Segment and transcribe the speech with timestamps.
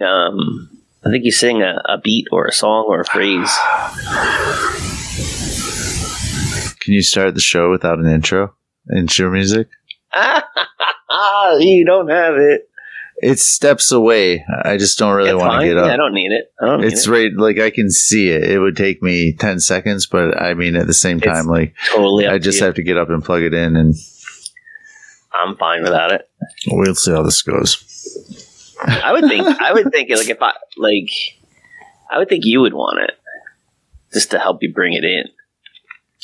[0.00, 0.70] Um,
[1.06, 3.50] I think you sing a, a beat or a song or a phrase.
[6.80, 8.54] Can you start the show without an intro?
[8.94, 9.68] Intro music?
[11.58, 12.68] you don't have it.
[13.18, 14.44] It's steps away.
[14.64, 15.86] I just don't really It's want to get up.
[15.86, 16.52] Yeah, I don't need it.
[16.60, 17.10] I don't it's it.
[17.10, 18.44] right, like I can see it.
[18.44, 21.74] It would take me 10 seconds, but I mean, at the same It's time, like
[21.90, 22.26] totally.
[22.26, 22.66] I just you.
[22.66, 23.94] have to get up and plug it in and
[25.32, 26.28] I'm fine without it.
[26.66, 28.43] we'll see how this goes.
[28.86, 29.46] I would think.
[29.60, 31.10] I would think like if I like,
[32.10, 33.12] I would think you would want it
[34.12, 35.24] just to help you bring it in.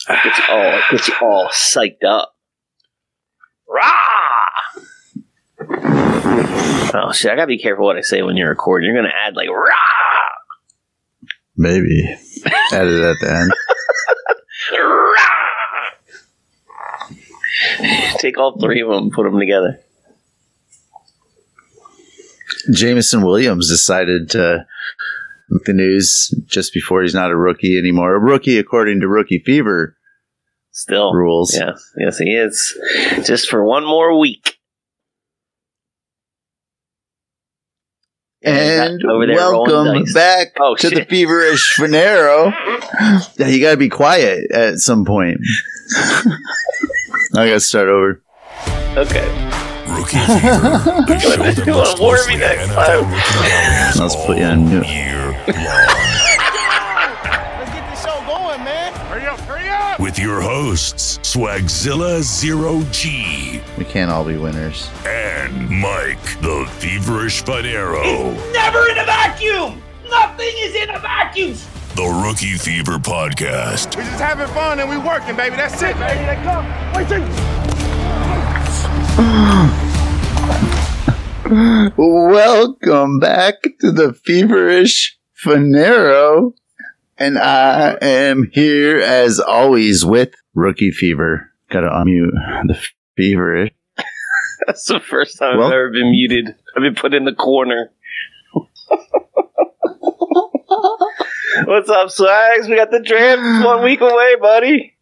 [0.09, 2.34] Get you all get you all psyched up.
[3.68, 4.46] Rah!
[6.92, 7.30] Oh shit!
[7.30, 8.88] I gotta be careful what I say when you're recording.
[8.88, 9.74] You're gonna add like rah,
[11.56, 12.02] Maybe.
[12.73, 13.52] Add it at the end.
[14.73, 15.27] rah.
[18.18, 19.80] Take all three of them, put them together.
[22.73, 24.66] Jameson Williams decided to
[25.51, 28.15] make the news just before he's not a rookie anymore.
[28.15, 29.96] A rookie according to Rookie Fever
[30.73, 31.54] Still, rules.
[31.54, 32.79] yes, yes, he is.
[33.26, 34.57] Just for one more week.
[38.43, 42.52] And rolling welcome back Oh, to the feverish Fanaro.
[43.38, 45.38] Yeah, you gotta be quiet at some point.
[45.96, 46.37] I
[47.35, 48.23] gotta start over.
[48.96, 49.60] Okay.
[50.01, 54.16] Rookie Fever, a show that You wanna warn closely me next NFL rookie values Let's
[54.26, 54.87] put you on mute.
[54.87, 55.30] year.
[57.59, 58.92] Let's get this show going, man.
[59.09, 60.01] Hurry up, hurry up.
[60.01, 64.88] With your hosts, Swagzilla Zero G We can't all be winners.
[65.06, 68.32] and Mike, the feverish Fanaro.
[68.53, 69.82] Never in a vacuum!
[70.09, 71.54] Nothing is in a vacuum!
[71.97, 73.97] The Rookie Fever Podcast.
[73.97, 75.56] We're just having fun and we're working, baby.
[75.56, 76.25] That's it, baby.
[76.25, 76.64] They come.
[76.94, 77.09] Wait
[81.50, 86.53] Welcome back to the feverish Fanaro.
[87.19, 91.50] And I am here as always with Rookie Fever.
[91.69, 92.30] Gotta unmute
[92.69, 92.78] the
[93.16, 93.72] feverish.
[94.66, 96.54] That's the first time Well- I've ever been muted.
[96.76, 97.91] I've been put in the corner.
[101.64, 102.69] What's up, Swags?
[102.69, 104.94] We got the draft one week away, buddy.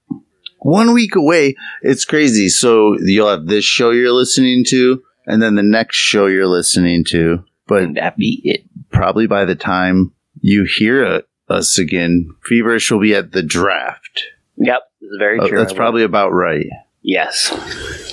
[0.61, 1.56] One week away.
[1.83, 2.49] It's crazy.
[2.49, 7.05] So you'll have this show you're listening to, and then the next show you're listening
[7.11, 7.44] to.
[7.69, 8.62] But And that be it.
[8.91, 14.25] probably by the time you hear uh, us again, Feverish will be at the draft.
[14.56, 14.81] Yep,
[15.19, 15.59] very Uh, true.
[15.59, 16.67] that's probably about right.
[17.03, 17.50] yes.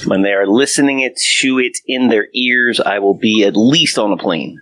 [0.05, 3.97] When they are listening it to it in their ears, I will be at least
[3.97, 4.61] on a plane.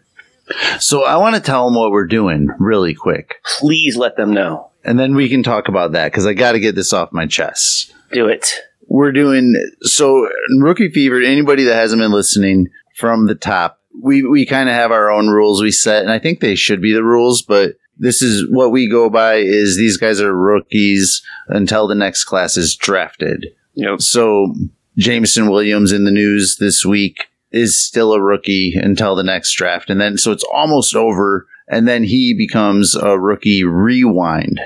[0.80, 3.36] So I want to tell them what we're doing really quick.
[3.60, 4.70] Please let them know.
[4.84, 7.26] And then we can talk about that because I got to get this off my
[7.26, 7.94] chest.
[8.12, 8.54] Do it.
[8.94, 11.20] We're doing so Rookie Fever.
[11.20, 15.30] Anybody that hasn't been listening from the top, we we kind of have our own
[15.30, 17.42] rules we set, and I think they should be the rules.
[17.42, 22.26] But this is what we go by: is these guys are rookies until the next
[22.26, 23.48] class is drafted.
[23.74, 24.00] Yep.
[24.02, 24.54] So
[24.96, 29.90] Jameson Williams in the news this week is still a rookie until the next draft,
[29.90, 34.62] and then so it's almost over, and then he becomes a rookie rewind.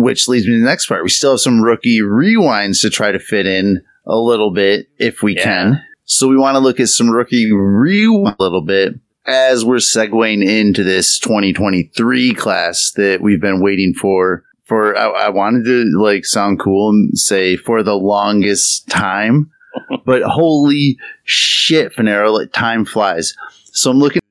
[0.00, 1.02] Which leads me to the next part.
[1.02, 5.22] We still have some rookie rewinds to try to fit in a little bit if
[5.22, 5.42] we Yeah.
[5.44, 5.82] can.
[6.04, 8.94] So we want to look at some rookie rewind a little bit
[9.26, 14.44] as we're segueing into this 2023 class that we've been waiting for.
[14.64, 19.50] For I, I wanted to like sound cool and say for the longest time,
[20.06, 23.34] but holy shit, Fanaro, like time flies.
[23.72, 24.22] So I'm looking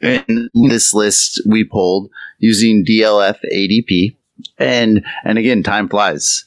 [0.00, 4.16] in this list we pulled using DLF ADP,
[4.58, 6.44] and and again, time flies,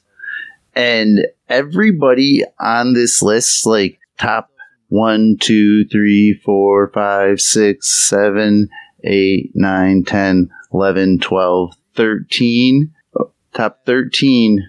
[0.76, 4.52] and everybody on this list, like top
[4.90, 8.70] one, two, three, four, five, six, seven,
[9.04, 12.94] eight, nine, ten, eleven, twelve, thirteen,
[13.54, 14.60] top thirteen,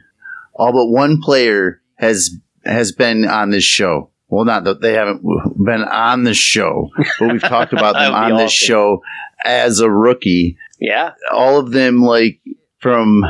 [0.54, 2.30] all but one player has
[2.64, 4.10] has been on this show.
[4.28, 8.30] Well, not that they haven't been on the show, but we've talked about them on
[8.36, 8.66] this awesome.
[8.66, 9.02] show
[9.44, 10.58] as a rookie.
[10.80, 11.12] Yeah.
[11.32, 12.40] All of them, like
[12.78, 13.24] from,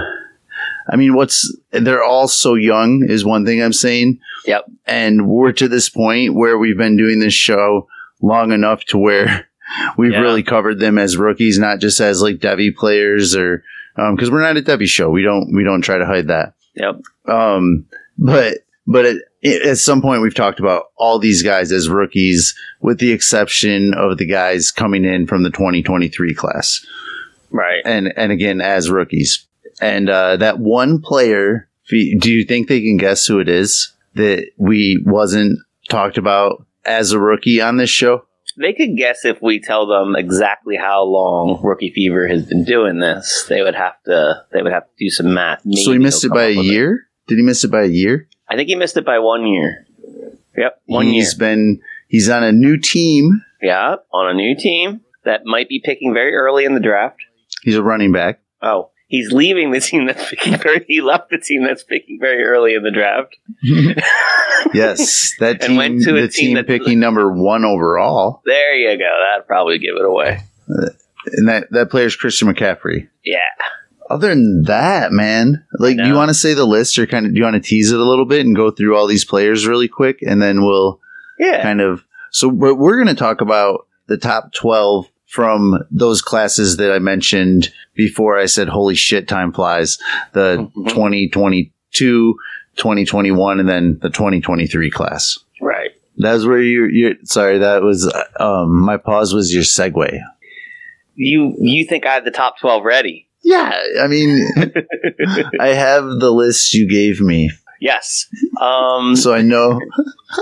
[0.90, 4.64] I mean, what's they're all so young is one thing I'm saying, Yep.
[4.86, 7.88] and we're to this point where we've been doing this show
[8.22, 9.48] long enough to where
[9.98, 10.20] we've Yeah.
[10.20, 13.62] really covered them as rookies, not just as like Devy players or
[14.12, 15.08] because we're not a Devy show.
[15.10, 16.52] We don't we don't try to hide that.
[16.74, 17.00] Yep.
[17.28, 17.86] Um,
[18.18, 22.98] but but at, at some point we've talked about all these guys as rookies, with
[22.98, 26.84] the exception of the guys coming in from the 2023 class,
[27.50, 27.82] Right.
[27.84, 29.46] and and again as rookies.
[29.80, 34.48] And uh, that one player, do you think they can guess who it is that
[34.56, 35.58] we wasn't
[35.90, 38.24] talked about as a rookie on this show?
[38.58, 43.00] they could guess if we tell them exactly how long Rookie Fever has been doing
[43.00, 43.44] this.
[43.50, 44.44] They would have to.
[44.50, 45.60] They would have to do some math.
[45.74, 47.06] so he missed it by a come up with year.
[47.28, 48.28] Did he miss it by a year?
[48.48, 49.86] I think he missed it by one year.
[50.56, 51.38] Yep, one He's year.
[51.38, 53.42] been he's on a new team.
[53.60, 57.18] Yeah, on a new team that might be picking very early in the draft.
[57.66, 58.40] He's a running back.
[58.62, 60.84] Oh, he's leaving the team that's picking very.
[60.88, 63.36] He left the team that's picking very early in the draft.
[64.74, 68.98] Yes, that And went to a the team team picking number one overall, There you
[68.98, 69.04] go.
[69.30, 70.40] That'd probably give it away.
[70.68, 70.88] Uh,
[71.32, 73.08] and that that player is Christian McCaffrey.
[73.24, 73.38] Yeah.
[74.08, 77.32] Other than that, man, like, do you want to say the list, or kind of
[77.32, 79.66] do you want to tease it a little bit and go through all these players
[79.66, 81.00] really quick, and then we'll
[81.38, 81.62] Yeah.
[81.62, 82.04] kind of.
[82.30, 86.98] So, but we're going to talk about the top twelve from those classes that I
[86.98, 88.38] mentioned before.
[88.38, 89.98] I said, "Holy shit, time flies!"
[90.32, 90.88] The Mhm.
[90.88, 92.36] 2022,
[92.76, 95.38] 2021, and then the 2023 class.
[95.60, 95.90] Right.
[96.16, 98.10] That's where you you sorry, that was
[98.40, 100.18] um my pause was your segue.
[101.14, 103.28] You you think I have the top twelve ready?
[103.44, 104.30] Yeah, I mean
[105.60, 107.50] I have the list you gave me.
[107.80, 108.26] Yes.
[108.58, 109.14] Um.
[109.16, 109.78] So I know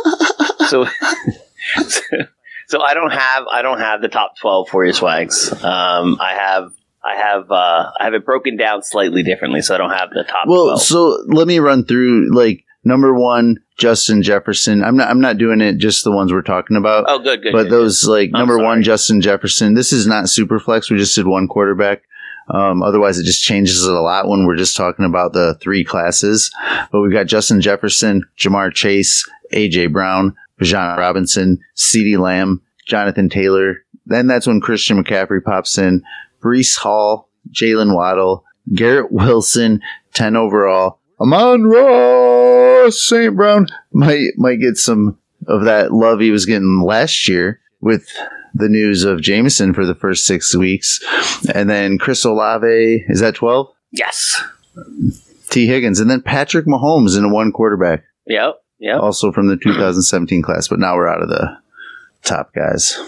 [0.68, 0.86] so
[1.88, 2.00] so
[2.72, 5.52] I don't have I don't have the top twelve for your swags.
[5.62, 6.72] Um, I have
[7.04, 10.24] I have uh, I have it broken down slightly differently, so I don't have the
[10.24, 10.82] top Well, twelve.
[10.82, 14.82] so let me run through like number 1 Justin Jefferson.
[14.84, 17.04] I'm not I'm not doing it just the ones we're talking about.
[17.08, 17.52] oh, good, good.
[17.52, 18.64] but good, those like I'm number sorry.
[18.66, 19.74] 1 Justin Jefferson.
[19.74, 20.90] This is not super flex.
[20.90, 22.02] We just did one quarterback.
[22.50, 25.82] Um, otherwise, it just changes it a lot when we're just talking about the three
[25.82, 26.50] classes.
[26.92, 33.78] But we've got Justin Jefferson, Ja'Marr Chase, AJ Brown, Bijan Robinson, CeeDee Lamb, Jonathan Taylor.
[34.06, 36.02] Then that's when Christian McCaffrey pops in,
[36.42, 39.80] Breece Hall, Jaylen Waddle, Garrett Wilson,
[40.14, 41.00] 10 overall.
[41.20, 43.34] Amon Ra St.
[43.34, 48.06] Brown might might get some of that love he was getting last year with
[48.54, 51.00] the news of Jameson for the first six weeks.
[51.54, 53.68] And then Chris Olave, is that 12?
[53.90, 54.42] Yes.
[55.50, 56.00] Tee Higgins.
[56.00, 58.54] And then Patrick Mahomes in a one quarterback, Yep.
[58.78, 59.00] Yep.
[59.00, 60.68] also from the 2017 class.
[60.68, 61.56] But now we're out of the
[62.22, 62.98] top guys.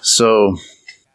[0.00, 0.56] So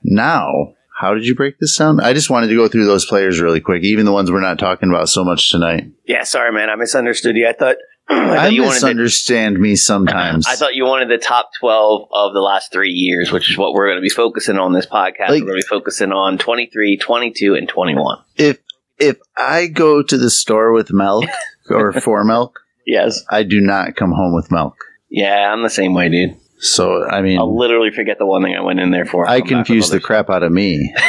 [0.03, 1.99] now, how did you break this down?
[1.99, 4.59] I just wanted to go through those players really quick, even the ones we're not
[4.59, 5.85] talking about so much tonight.
[6.05, 6.23] Yeah.
[6.23, 6.69] Sorry, man.
[6.69, 7.47] I misunderstood you.
[7.47, 7.77] I thought.
[8.09, 10.45] I, I, you misunderstand me sometimes.
[10.49, 13.73] I thought you wanted the top 12 of the last three years, which is what
[13.73, 15.29] we're going to be focusing on this podcast.
[15.29, 18.17] Like- we're going to be focusing on 23, 22, and 21.
[18.37, 18.57] if
[18.99, 21.25] if I go to the store with milk
[21.73, 23.23] or for milk, Yes.
[23.29, 24.75] I do not come home with milk.
[25.09, 26.37] Yeah, I'm the same way, dude.
[26.59, 29.27] So I mean, I'll literally forget the one thing I went in there for.
[29.27, 30.93] I Come back with confused the crap out of me.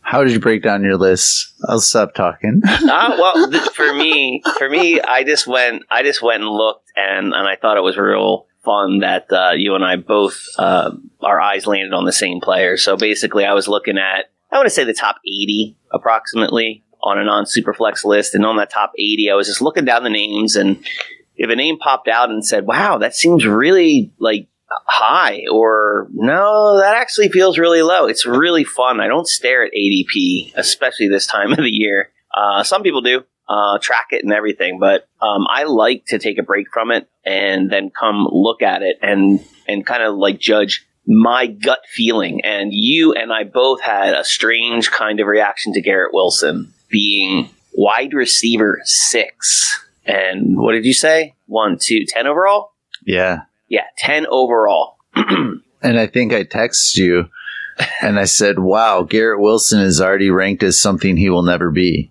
[0.00, 1.52] How did you break down your list?
[1.68, 2.62] I'll stop talking.
[2.64, 6.92] uh, well, th- for me, for me, I just went, I just went and looked,
[6.94, 10.92] and and I thought it was real fun that uh, you and I both uh,
[11.22, 12.76] our eyes landed on the same player.
[12.76, 17.18] So basically, I was looking at, I want to say the top eighty approximately on
[17.18, 20.56] a non-superflex list, and on that top eighty, I was just looking down the names,
[20.56, 20.84] and
[21.36, 24.48] if a name popped out and said, "Wow, that seems really like."
[24.88, 29.70] high or no that actually feels really low it's really fun i don't stare at
[29.72, 34.32] adp especially this time of the year uh, some people do uh, track it and
[34.32, 38.62] everything, but um, I like to take a break from it and then come look
[38.62, 42.44] at it and and kind of like judge my gut feeling.
[42.44, 47.50] And you and I both had a strange kind of reaction to Garrett Wilson being
[47.74, 49.84] wide receiver six.
[50.04, 51.34] And what did you say?
[51.46, 52.72] One, two, ten overall?
[53.04, 54.96] yeah, Yeah, ten overall.
[55.14, 57.28] and I think I texted you,
[58.00, 62.10] and I said, "Wow, Garrett Wilson is already ranked as something he will never be."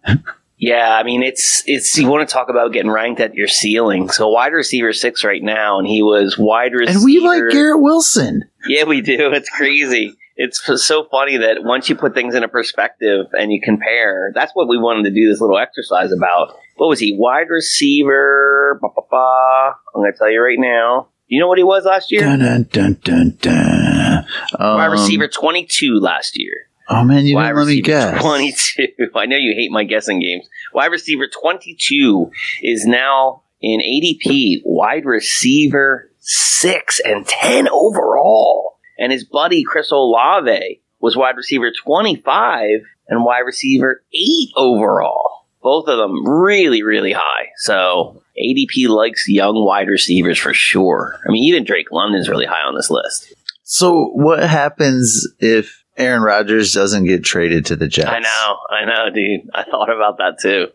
[0.58, 4.10] Yeah, I mean it's it's you want to talk about getting ranked at your ceiling.
[4.10, 6.98] So wide receiver six right now, and he was wide receiver.
[6.98, 8.44] And we like Garrett Wilson.
[8.68, 9.32] Yeah, we do.
[9.34, 10.16] It's crazy.
[10.38, 14.52] It's so funny that once you put things in a perspective and you compare, that's
[14.54, 16.56] what we wanted to do this little exercise about.
[16.78, 17.16] What was he?
[17.18, 18.80] Wide receiver.
[18.82, 19.72] Ba, ba, ba.
[19.96, 21.08] I'm going to tell you right now.
[21.28, 22.22] You know what he was last year?
[22.22, 24.26] Dun, dun, dun, dun, dun.
[24.60, 26.54] Wide Um, receiver 22 last year.
[26.88, 28.22] Oh man, you Wide didn't let me guess.
[28.22, 28.86] 22.
[29.16, 30.48] I know you hate my guessing games.
[30.74, 32.30] Wide receiver 22
[32.62, 38.75] is now in ADP wide receiver 6 and 10 overall.
[38.98, 45.46] And his buddy Chris Olave was wide receiver 25 and wide receiver 8 overall.
[45.62, 47.50] Both of them really, really high.
[47.58, 51.20] So ADP likes young wide receivers for sure.
[51.28, 53.34] I mean, even Drake London's really high on this list.
[53.64, 58.10] So what happens if Aaron Rodgers doesn't get traded to the Jets?
[58.10, 59.50] I know, I know, dude.
[59.54, 60.68] I thought about that too.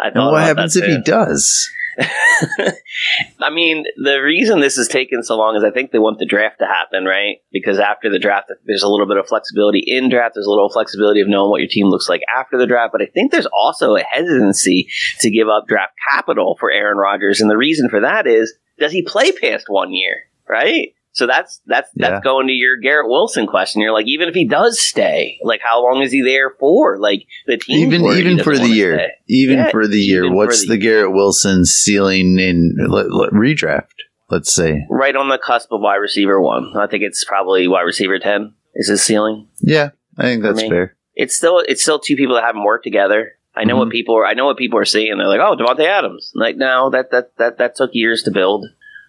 [0.00, 1.70] I And what happens if he does?
[3.40, 6.26] I mean, the reason this is taking so long is I think they want the
[6.26, 7.38] draft to happen, right?
[7.50, 10.34] Because after the draft, there's a little bit of flexibility in draft.
[10.34, 12.92] There's a little flexibility of knowing what your team looks like after the draft.
[12.92, 14.88] But I think there's also a hesitancy
[15.20, 17.40] to give up draft capital for Aaron Rodgers.
[17.40, 20.14] And the reason for that is, does he play past one year,
[20.48, 20.94] right?
[21.18, 22.10] So that's that's Yeah.
[22.10, 23.82] that's going to your Garrett Wilson question.
[23.82, 26.96] You're like, even if he does stay, like how long is he there for?
[26.98, 30.68] Like the team, Even even for the year, even Yeah, for the year, what's the,
[30.74, 33.90] the- Garrett Wilson ceiling in let, let- redraft?
[34.30, 36.72] Let's say, right on the cusp of wide receiver one.
[36.78, 39.48] I think it's probably wide receiver ten is his ceiling.
[39.60, 40.96] yeah, I think that's fair.
[41.14, 43.32] It's still it's still two people that haven't worked together.
[43.56, 43.78] I know Mm-hmm.
[43.80, 44.26] what people are.
[44.26, 45.16] I know what people are seeing.
[45.18, 48.66] They're like, "Oh, Davante Adams." Like, no, that that that that took years to build.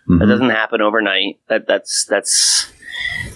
[0.09, 0.27] That Mhm.
[0.27, 1.37] doesn't happen overnight.
[1.49, 2.71] That that's that's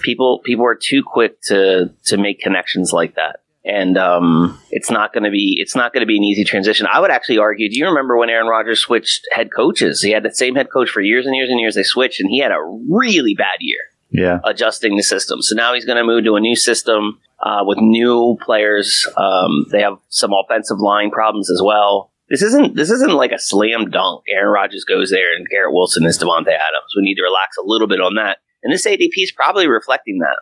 [0.00, 3.40] people people are too quick to to make connections like that.
[3.66, 6.86] And um, it's not going to be it's not going to be an easy transition.
[6.92, 7.70] I would actually argue.
[7.70, 10.02] Do you remember when Aaron Rodgers switched head coaches?
[10.02, 11.74] He had the same head coach for years and years and years.
[11.74, 13.78] They switched, and he had a really bad year
[14.10, 15.40] Yeah, adjusting the system.
[15.40, 19.06] So now he's going to move to a new system uh, with new players.
[19.16, 22.10] Um, they have some offensive line problems as well.
[22.34, 24.24] This isn't this isn't like a slam dunk.
[24.28, 26.92] Aaron Rodgers goes there and Garrett Wilson is Davante Adams.
[26.96, 28.38] We need to relax a little bit on that.
[28.64, 30.38] And this ADP is probably reflecting that.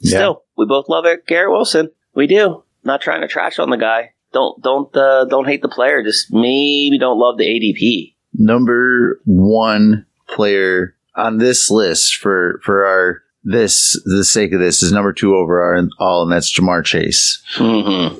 [0.00, 0.18] Yeah.
[0.18, 1.90] Still, we both love it, Garrett Wilson.
[2.14, 2.64] We do.
[2.82, 4.10] Not trying to trash on the guy.
[4.34, 6.02] Don't don't uh, don't hate the player.
[6.02, 8.14] Just maybe don't love the ADP.
[8.34, 14.92] number one player on this list for for our this the sake of this is
[14.92, 17.42] number two over our all, and that's Ja'Marr Chase.
[17.54, 18.18] hmm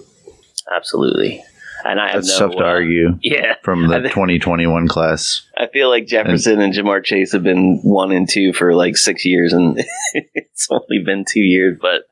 [0.75, 1.43] Absolutely.
[1.87, 5.43] And I have That's no, tough to uh, argue Yeah, from the thi- 2021 class.
[5.57, 9.25] I feel like Jefferson and Ja'Marr Chase have been one and two for like six
[9.25, 9.79] years, and
[10.35, 11.79] it's only been two years.
[11.81, 12.05] But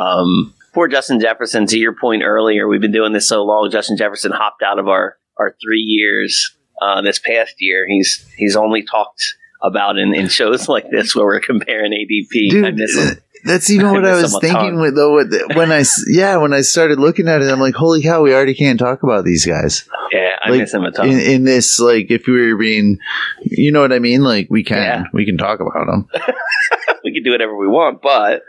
[0.00, 1.66] um, poor Justin Jefferson.
[1.66, 3.70] To your point earlier, we've been doing this so long.
[3.70, 7.86] Justin Jefferson hopped out of our our three years uh, this past year.
[7.86, 9.22] He's he's only talked
[9.62, 12.48] about in, in shows like this where we're comparing ADP.
[12.64, 13.16] I Dude, miss him.
[13.44, 15.14] That's even what I was thinking with though.
[15.14, 18.54] With, I yeah, when I started looking at it, I'm like, holy cow, we already
[18.54, 19.88] can't talk about these guys.
[20.12, 21.08] Yeah, I like, miss him a ton.
[21.08, 22.98] In, in this, like, if we were being,
[23.42, 24.22] you know what I mean?
[24.22, 25.04] Like, we can Yeah.
[25.12, 26.08] we can talk about them.
[27.04, 28.42] we can do whatever we want, but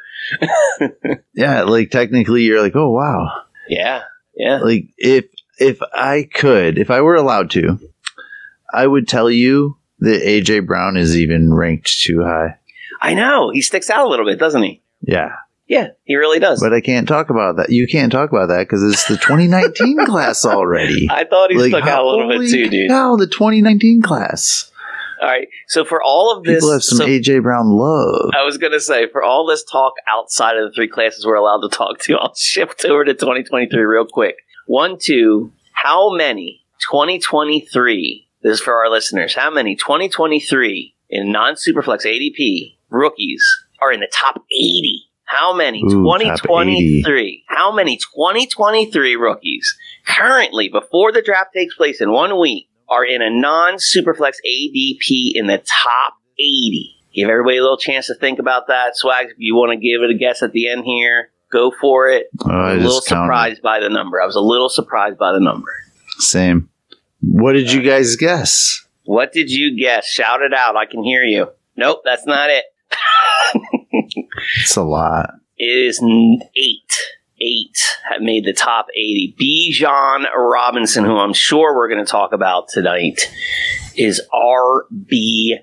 [1.33, 4.03] Yeah, like technically, you're like, oh wow, yeah,
[4.35, 4.57] yeah.
[4.59, 5.25] like if
[5.59, 7.79] if I could, if I were allowed to,
[8.73, 12.57] I would tell you that AJ Brown is even ranked too high.
[13.01, 14.81] I know he sticks out a little bit, doesn't he?
[15.05, 15.29] Yeah,
[15.67, 16.60] Yeah, he really does.
[16.62, 17.69] but I can't talk about that.
[17.69, 21.07] You can't talk about that because it's the 2019 class already.
[21.12, 22.89] I thought he stuck out a little bit too, dude.
[22.89, 24.72] Cow, the 2019 class.
[25.22, 25.48] All right.
[25.67, 28.31] So for all of this, People have some so AJ Brown love.
[28.38, 31.62] I was gonna say for all this talk outside of the three classes we're allowed
[31.62, 34.36] to talk to, I'll shift over to 2023 real quick.
[34.67, 35.53] One, two.
[35.72, 38.27] How many 2023?
[38.41, 39.33] This is for our listeners.
[39.36, 45.03] How many 2023 in non-superflex ADP rookies are in the top 80?
[45.25, 47.45] How many Ooh, 2023?
[47.47, 49.75] How many 2023 rookies
[50.05, 55.47] currently before the draft takes place in one week are in a non-superflex ADP in
[55.47, 56.95] the top 80?
[57.15, 58.95] Give everybody a little chance to think about that.
[58.95, 62.09] Swags, if you want to give it a guess at the end here, go for
[62.09, 62.27] it.
[62.45, 64.21] Oh, I a little surprised by the number.
[64.21, 65.71] I was a little surprised by the number.
[66.17, 66.69] Same.
[67.21, 68.85] What did you guys guess?
[69.05, 70.05] What did you guess?
[70.05, 70.75] Shout it out.
[70.75, 71.49] I can hear you.
[71.75, 72.65] Nope, that's not it.
[74.62, 75.31] It's a lot.
[75.57, 76.01] It is
[76.55, 77.00] eight.
[77.41, 77.77] Eight
[78.09, 79.35] have made the top 80.
[79.39, 83.29] Bijan Robinson, who I'm sure we're going to talk about tonight,
[83.97, 85.62] is RB1.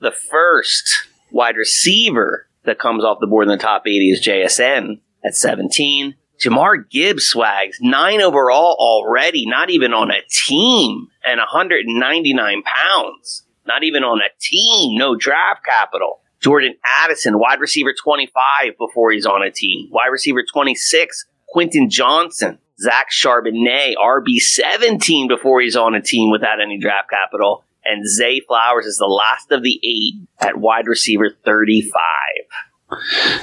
[0.00, 5.00] The first wide receiver that comes off the board in the top 80 is JSN
[5.24, 6.14] at 17.
[6.42, 13.46] Jahmyr Gibbs swags, nine overall already, not even on a team, and 199 pounds.
[13.66, 16.20] Not even on a team, no draft capital.
[16.40, 19.88] Jordan Addison, wide receiver 25 before he's on a team.
[19.92, 22.58] Wide receiver 26, Quentin Johnston.
[22.80, 27.64] Zach Charbonnet, RB 17 before he's on a team without any draft capital.
[27.84, 31.92] And Zay Flowers is the last of the eight at wide receiver 35.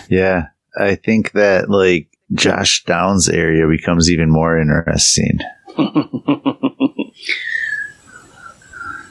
[0.09, 0.47] Yeah,
[0.77, 5.39] I think that like Josh Downs area becomes even more interesting.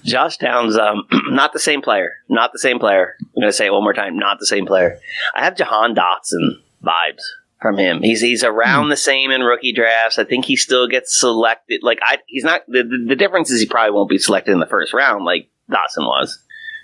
[0.09, 2.15] Josh Downs, um, not the same player.
[2.29, 3.15] Not the same player.
[3.21, 4.19] I'm going to say it one more time.
[4.19, 4.99] Not the same player.
[5.35, 7.23] I have Jahan Dotson vibes
[7.61, 8.03] from him.
[8.03, 10.19] He's he's around the same in rookie drafts.
[10.19, 11.83] I think he still gets selected.
[11.83, 12.63] Like I, he's not.
[12.69, 15.49] The, the, the difference is he probably won't be selected in the first round like
[15.71, 16.39] Dotson was.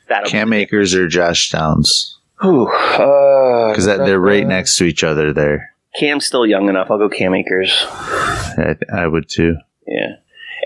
[0.08, 5.74] That'll Cam Akers or Josh Downs because because they're right next to each other there.
[5.98, 6.90] Cam's still young enough.
[6.90, 7.72] I'll go Cam Akers.
[7.88, 9.56] I, I would too.
[9.86, 10.16] Yeah,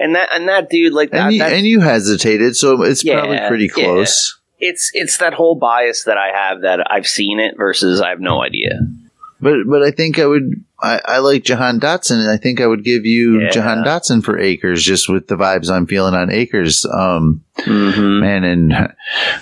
[0.00, 1.26] and that and that dude like that.
[1.26, 3.84] And you, and you hesitated, so it's probably Yeah, pretty yeah.
[3.84, 4.38] close.
[4.60, 8.20] it's it's that whole bias that I have that I've seen it versus I have
[8.20, 8.70] no idea.
[9.40, 10.64] But but I think I would.
[10.80, 13.50] I, I like Jahan Dotson, and I think I would give you Yeah.
[13.50, 16.84] Jahan Dotson for Akers just with the vibes I'm feeling on Akers.
[16.86, 18.20] Um, Mm-hmm.
[18.20, 18.72] man, and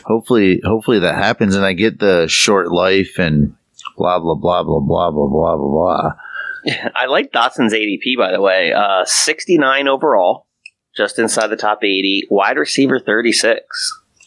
[0.04, 3.54] hopefully hopefully that happens, and I get the short life and
[3.96, 6.12] blah blah blah blah blah blah blah blah blah.
[6.94, 8.72] I like Dotson's ADP by the way.
[8.72, 10.45] Uh, 69 overall,
[10.96, 12.28] just inside the top 80.
[12.30, 13.62] Wide receiver 36.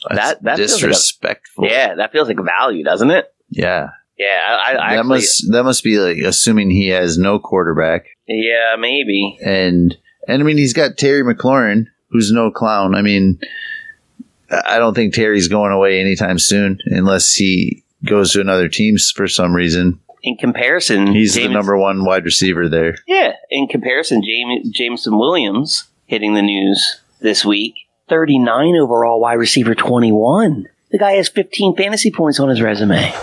[0.10, 1.66] That's That- that feels like a- disrespectful.
[1.68, 3.34] Yeah, that feels like value, doesn't it?
[3.50, 3.90] yeah.
[4.18, 8.04] Yeah, I, I that actually, must that must be like assuming he has no quarterback,
[8.28, 9.38] yeah, maybe.
[9.42, 9.96] and
[10.28, 12.96] and I mean he's got Terry McLaurin, who's no clown.
[12.96, 13.40] I mean,
[14.52, 19.28] I don't think Terry's going away anytime soon unless he goes to another team for
[19.30, 20.00] some reason.
[20.24, 22.96] In comparison, He's the number one wide receiver there.
[23.08, 27.76] Yeah, in comparison, James, Jameson Williams hitting the news this week.
[28.10, 30.68] 39 overall, wide receiver 21.
[30.92, 33.14] The guy has 15 fantasy points on his resume.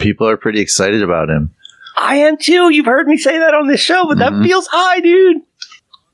[0.00, 1.54] People are pretty excited about him.
[1.98, 2.70] I am too.
[2.70, 4.20] You've heard me say that on this show, but Mhm.
[4.40, 5.42] that feels high, dude.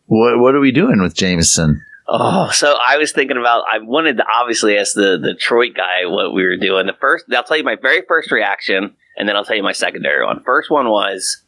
[0.07, 1.81] What what are we doing with Jameson?
[2.09, 3.65] Oh, so I was thinking about.
[3.73, 6.87] I wanted to obviously ask the the Detroit guy what we were doing.
[6.87, 9.73] The first, I'll tell you my very first reaction, and then I'll tell you my
[9.73, 10.43] secondary one.
[10.45, 11.43] First one was,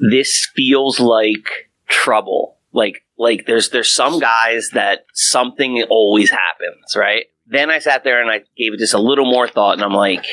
[0.00, 2.58] this feels like trouble.
[2.72, 7.24] Like like there's there's some guys that something always happens, right?
[7.46, 9.94] Then I sat there and I gave it just a little more thought, and I'm
[9.94, 10.26] like,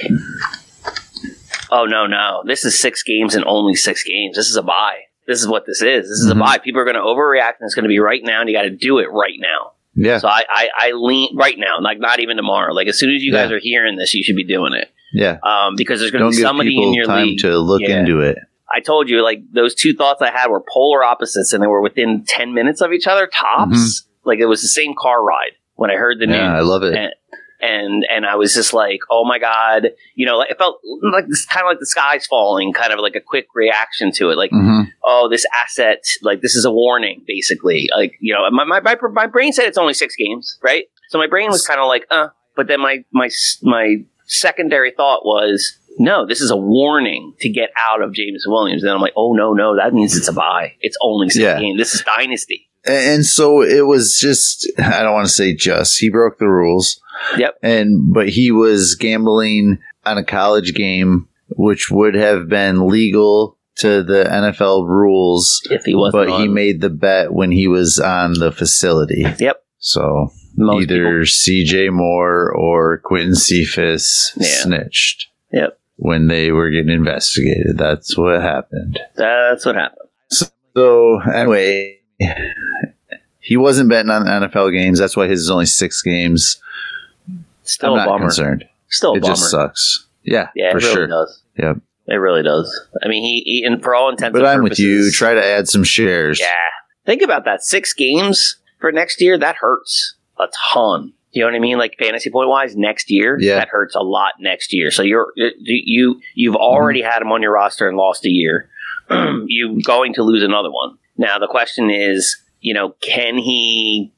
[1.72, 4.36] oh no no, this is six games and only six games.
[4.36, 5.02] This is a buy.
[5.28, 6.04] This is what this is.
[6.10, 6.40] This is a Mhm.
[6.40, 6.58] buy.
[6.58, 8.64] People are going to overreact, and it's going to be right now, and you got
[8.64, 9.72] to do it right now.
[9.96, 12.74] Yeah, So I, I, I lean right now, like not even tomorrow.
[12.74, 13.56] Like as soon as you guys Yeah.
[13.58, 14.90] are hearing this, you should be doing it.
[15.14, 15.38] yeah.
[15.44, 17.40] Um, because there's going to be somebody in people your time league.
[17.42, 18.00] to look Yeah.
[18.00, 18.40] into it.
[18.74, 21.82] I told you, like those two thoughts I had were polar opposites, and they were
[21.82, 24.04] within ten minutes of each other tops.
[24.26, 26.56] Like it was the same car ride when I heard the news Mm-hmm.
[26.56, 26.96] I love it.
[26.96, 27.14] and
[27.62, 30.80] and and I was just like, oh my god, you know, like it felt
[31.14, 34.30] like this kind of like the sky's falling, kind of like a quick reaction to
[34.32, 37.88] it, like hmm oh, this asset, like this is a warning, basically.
[37.96, 40.86] Like you know, my my my, my brain said it's only six games, right?
[41.10, 43.30] So my brain was kind of like, uh, but then my my
[43.62, 45.78] my secondary thought was.
[46.00, 48.84] No, this is a warning to get out of James Williams.
[48.84, 50.74] And I'm like, oh no, no, that means it's a buy.
[50.82, 51.60] It's only six Yeah.
[51.60, 51.78] games.
[51.78, 52.68] This is dynasty.
[52.86, 57.00] And so it was just I don't want to say just he broke the rules.
[57.38, 57.58] Yep.
[57.64, 64.02] And but he was gambling on a college game which would have been legal to
[64.04, 68.34] the NFL rules, If he wasn't, but he made the bet when he was on
[68.34, 69.24] the facility.
[69.40, 69.64] Yep.
[69.80, 74.48] So Most either CJ Moore or Quintez Cephus Yeah.
[74.48, 75.78] snitched Yep.
[75.98, 77.78] When they were getting investigated.
[77.78, 79.00] That's what happened.
[79.16, 80.10] That's what happened.
[80.30, 82.00] So anyway,
[83.40, 85.00] he wasn't betting on NFL games.
[85.00, 86.62] That's why his is only six games.
[87.64, 88.26] Still I'm a not bummer.
[88.26, 88.66] concerned.
[88.90, 89.34] Still a it bummer.
[89.36, 90.08] just sucks.
[90.24, 91.08] Yeah, yeah, for really sure.
[91.08, 91.44] does.
[91.58, 91.78] Yep.
[92.08, 92.88] It really does.
[93.04, 95.12] I mean, he, he and for all intents But and I'm with you.
[95.12, 96.40] Try to add some shares.
[96.40, 96.48] Yeah.
[97.06, 97.64] Think about that.
[97.64, 101.14] Six games for next year, that hurts a ton.
[101.34, 101.78] You know what I mean?
[101.78, 103.56] Like fantasy point wise, next year, Yeah.
[103.56, 104.92] that hurts a lot next year.
[104.92, 107.10] So you're you you've already Mm-hmm.
[107.12, 108.70] had him on your roster and lost a year.
[109.48, 110.98] you're going to lose another one.
[111.18, 114.14] Now the question is, you know, can he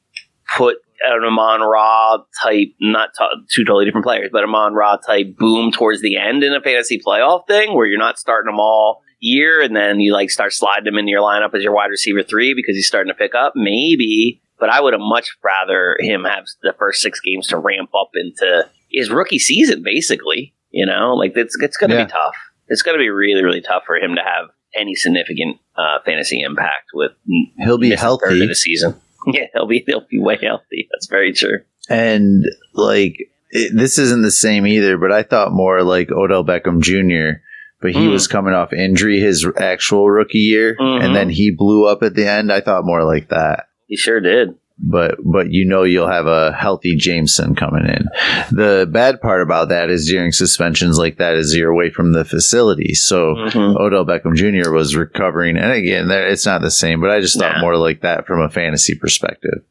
[0.57, 5.35] put an Amon Ra type, not t- two totally different players, but Amon Ra type
[5.37, 9.01] boom towards the end in a fantasy playoff thing where you're not starting them all
[9.19, 12.23] year and then you like start sliding them into your lineup as your wide receiver
[12.23, 13.53] three because he's starting to pick up?
[13.55, 14.41] Maybe.
[14.59, 18.09] But I would have much rather him have the first six games to ramp up
[18.15, 20.53] into his rookie season, basically.
[20.71, 22.05] You know, like it's it's going to Yeah.
[22.05, 22.35] be tough.
[22.67, 26.41] It's going to be really really tough for him to have any significant uh, fantasy
[26.41, 27.11] impact with
[27.59, 28.41] He'll be healthy.
[28.43, 28.95] of the season.
[29.27, 30.87] Yeah, he'll be he'll be way healthy.
[30.91, 31.59] That's very true.
[31.89, 33.15] And like
[33.49, 37.39] it, this isn't the same either, but I thought more like Odell Beckham Jr.
[37.81, 38.11] But he Mm.
[38.11, 41.03] was coming off injury his actual rookie year, Mhm.
[41.03, 42.51] and then he blew up at the end.
[42.51, 43.64] I thought more like that.
[43.87, 44.55] He sure did.
[44.77, 48.07] But but you know you'll have a healthy Jameson coming in.
[48.51, 52.25] The bad part about that is during suspensions like that is you're away from the
[52.25, 52.93] facility.
[52.93, 53.77] So Mhm.
[53.79, 54.71] Odell Beckham Jr.
[54.71, 56.99] was recovering, and again, it's not the same.
[56.99, 57.61] But I just thought Nah.
[57.61, 59.61] more like that from a fantasy perspective.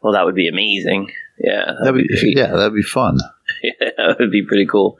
[0.00, 1.10] Well, that would be amazing.
[1.42, 2.36] Yeah, That'd be, great.
[2.36, 3.18] yeah, that'd be fun.
[3.96, 4.96] that would be pretty cool.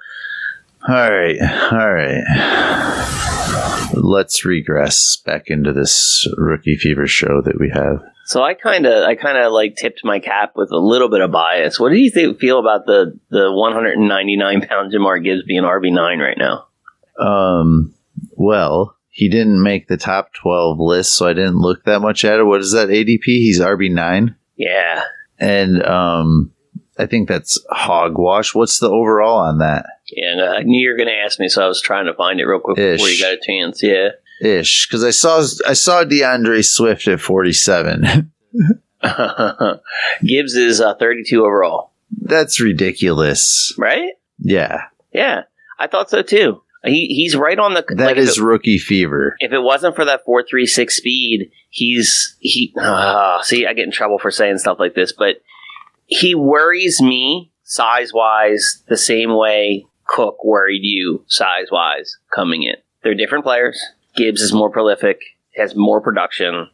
[0.88, 1.37] All right,
[1.70, 2.24] all right.
[3.94, 8.02] Let's regress back into this rookie fever show that we have.
[8.26, 11.20] So I kind of, I kind of like tipped my cap with a little bit
[11.20, 11.80] of bias.
[11.80, 16.18] What do you think, feel about the the 199 pound Jahmyr Gibbs being RB nine
[16.18, 16.66] right now?
[17.18, 17.94] Um,
[18.37, 22.38] well, he didn't make the top 12 list, so I didn't look that much at
[22.38, 22.44] it.
[22.44, 23.24] What is that ADP?
[23.24, 24.35] He's RB9.
[24.56, 25.04] Yeah.
[25.38, 26.52] And um,
[26.98, 28.54] I think that's hogwash.
[28.54, 29.87] What's the overall on that?
[30.11, 32.40] Yeah, I knew you were going to ask me, so I was trying to find
[32.40, 33.82] it real quick before you got a chance.
[33.82, 34.11] Yeah.
[34.42, 38.33] Ish, because I saw I saw D'Andre Swift at 47.
[40.24, 43.72] Gibbs is uh, 32 overall, that's ridiculous.
[43.78, 44.12] right?
[44.38, 45.42] Yeah, Yeah,
[45.78, 46.62] I thought so too.
[46.85, 47.85] He he's right on the.
[47.90, 49.37] that like, is it, rookie fever.
[49.38, 52.74] if it wasn't for that four three six speed, he's he.
[52.76, 55.37] Uh, see, I get in trouble for saying stuff like this, but
[56.07, 62.74] he worries me size wise the same way Cook worried you size wise coming in.
[63.02, 63.81] They're different players.
[64.14, 65.20] Gibbs is more prolific,
[65.57, 66.68] has more production,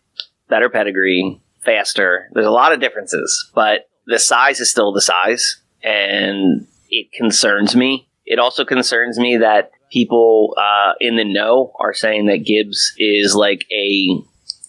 [0.48, 2.28] better pedigree, faster.
[2.32, 7.76] There's a lot of differences, but the size is still the size, and it concerns
[7.76, 8.08] me.
[8.24, 13.34] It also concerns me that people uh, in the know are saying that Gibbs is
[13.34, 14.08] like a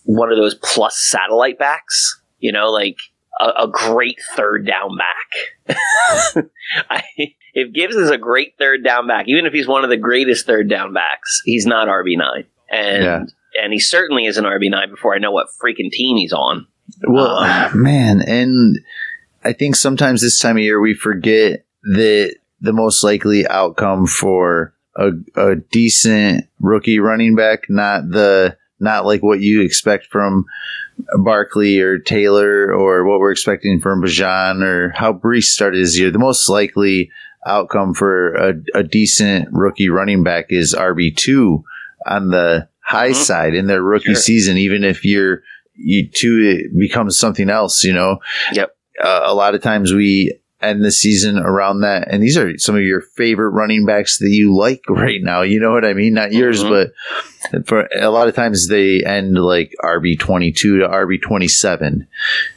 [0.05, 2.21] one of those plus satellite backs.
[2.39, 2.97] You know, like
[3.39, 5.77] a, a great third down back.
[6.89, 7.03] I,
[7.53, 10.45] if Gibbs is a great third down back, even if he's one of the greatest
[10.45, 13.23] third down backs, he's not RB nine, and Yeah.
[13.63, 16.67] and he certainly is an RB nine before I know what freaking team he's on.
[17.08, 18.79] Well, Um, man, and
[19.43, 24.73] I think sometimes this time of year we forget that the most likely outcome for
[24.95, 30.45] a, a decent rookie running back, not the not like what you expect from
[31.23, 36.12] Barkley or Taylor or what we're expecting from Bijan or how Breece started his year.
[36.12, 37.10] The most likely
[37.45, 41.63] outcome for a, a decent rookie running back is RB two
[42.05, 43.15] on the high Mhm.
[43.15, 44.15] side in their rookie Sure.
[44.15, 45.41] season, even if you're
[45.81, 48.17] you two it becomes something else, you know.
[48.51, 48.75] Yep.
[49.01, 52.75] Uh, a lot of times we end the season around that, and these are some
[52.75, 55.41] of your favorite running backs that you like right now.
[55.41, 56.13] You know what I mean?
[56.13, 56.89] Not yours, Mhm.
[57.53, 61.47] but for a lot of times they end like RB twenty two to RB twenty
[61.47, 62.07] seven.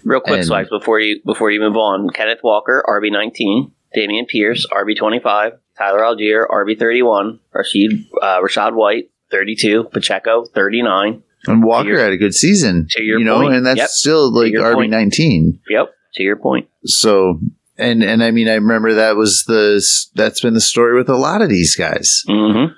[0.03, 4.27] Real quick, And- Swipes, before you before you move on, Kenneth Walker, RB nineteen, Dameon
[4.27, 9.85] Pierce, RB twenty five, Tyler Allgeier, RB thirty one, Rashid uh, Rachaad White, thirty two,
[9.93, 11.23] Pacheco, thirty nine.
[11.49, 13.55] And Walker your- had a good season, to your you know, point.
[13.57, 13.89] and that's Yep.
[13.89, 14.91] still like RB point.
[14.93, 15.59] nineteen.
[15.69, 16.69] Yep, to your point.
[16.85, 17.41] So.
[17.79, 19.83] And and I mean I remember that was the
[20.15, 22.23] that's been the story with a lot of these guys.
[22.29, 22.73] Mm-hmm.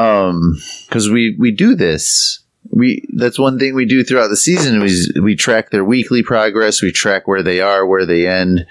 [0.00, 0.56] um
[0.88, 5.12] because we we do this we that's one thing we do throughout the season is
[5.22, 8.66] we track their weekly progress we track where they are where they end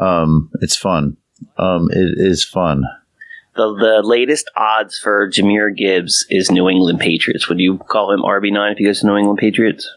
[0.00, 1.16] um it's fun
[1.58, 2.84] um it is fun
[3.54, 7.48] The the latest odds for Jahmyr Gibbs is New England Patriots.
[7.48, 9.88] Would you call him RB nine if he goes to New England Patriots?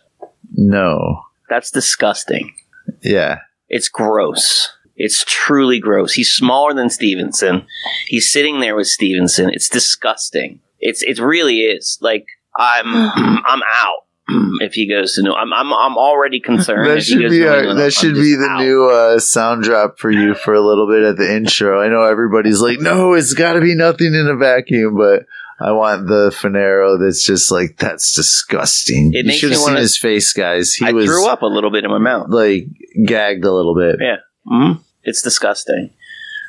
[0.57, 2.53] no That's disgusting.
[3.01, 3.39] yeah
[3.69, 4.71] It's gross.
[4.95, 6.13] It's truly gross.
[6.13, 7.67] He's smaller than Stevenson.
[8.07, 9.49] He's sitting there with Stevenson.
[9.49, 10.61] It's disgusting.
[10.79, 11.97] It's it really is.
[12.01, 12.25] Like
[12.57, 12.85] I'm
[13.45, 14.05] I'm out
[14.61, 15.31] if he goes to New.
[15.33, 16.89] I'm I'm I'm already concerned.
[16.89, 17.79] that should be our, England.
[17.79, 18.61] that I'm should be the out.
[18.61, 22.01] new uh, sound drop for you for a little bit at the intro i know
[22.03, 25.25] everybody's like no it's got to be nothing in a vacuum but
[25.57, 29.13] I want the Fanaro that's just like that's disgusting.
[29.13, 30.73] It you makes should have seen wanna- his face, guys.
[30.73, 32.27] He I was threw up a little bit in my mouth.
[32.29, 32.67] like
[33.05, 33.99] gagged a little bit.
[34.01, 34.17] Yeah.
[34.45, 35.91] hmm It's disgusting.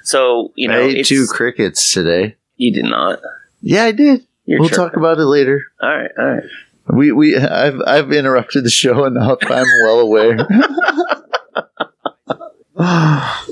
[0.03, 2.35] So you know, I ate two crickets today.
[2.57, 3.21] you did not.
[3.61, 4.27] Yeah, I did.
[4.45, 4.85] You're we'll tripping.
[4.85, 5.63] talk about it later.
[5.81, 6.43] All right, all right.
[6.89, 9.39] We we I've I've interrupted the show enough.
[9.43, 10.37] I'm well aware.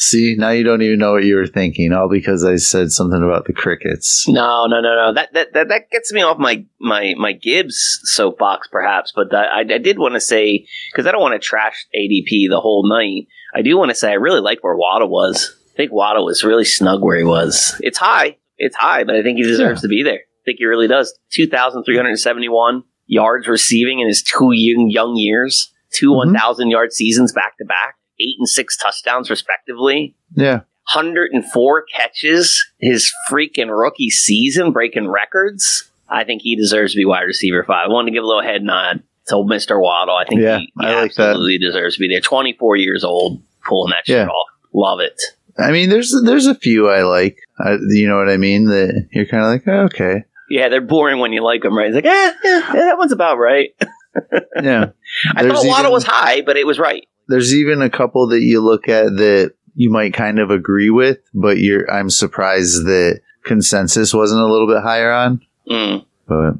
[0.00, 3.22] See, now you don't even know what you were thinking, all because I said something
[3.22, 4.28] about the crickets.
[4.28, 5.12] No, no, no, no.
[5.12, 9.12] That that that, that gets me off my my my Gibbs soapbox, perhaps.
[9.14, 12.60] But I, I did want to say because I don't want to trash ADP the
[12.60, 13.26] whole night.
[13.54, 15.56] I do want to say I really like where Waddle was.
[15.74, 17.78] I think Waddle was really snug where he was.
[17.82, 20.20] It's high, it's high, but I think he deserves to be there.
[20.48, 21.16] I think he really does.
[21.30, 25.72] Two thousand three hundred seventy-one yards receiving in his two young young years.
[25.94, 26.16] 2 Mhm.
[26.16, 27.94] one thousand yard seasons back to back.
[28.20, 30.14] Eight and six touchdowns respectively.
[30.36, 30.60] Yeah.
[30.92, 35.90] 104 catches his freaking rookie season, breaking records.
[36.08, 37.86] I think he deserves to be wide receiver five.
[37.88, 39.80] I wanted to give a little head nod to Mr.
[39.80, 40.16] Waddle.
[40.16, 41.28] I think Yeah, he, he I like that.
[41.30, 42.20] absolutely deserves to be there.
[42.20, 44.46] 24 years old, pulling that shit off.
[44.74, 45.20] Love it.
[45.58, 47.38] I mean, there's there's a few I like.
[47.58, 48.66] I, you know what I mean?
[48.66, 51.86] That you're kind of like, oh, okay, Yeah, they're boring when you like them, right?
[51.88, 53.70] It's like, eh, yeah, yeah, that one's about right.
[54.62, 54.90] yeah.
[55.36, 57.06] I There's thought Waddle even- was high, but it was right.
[57.28, 61.18] There's even a couple that you look at that you might kind of agree with,
[61.34, 65.42] but you're I'm surprised that consensus wasn't a little bit higher on.
[65.70, 66.04] Mm.
[66.26, 66.54] But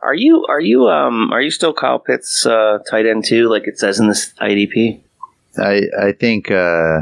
[0.00, 3.66] Are you are you um are you still Kyle Pitts uh, tight end too, like
[3.66, 5.02] it says in this IDP?
[5.58, 7.00] I I think uh,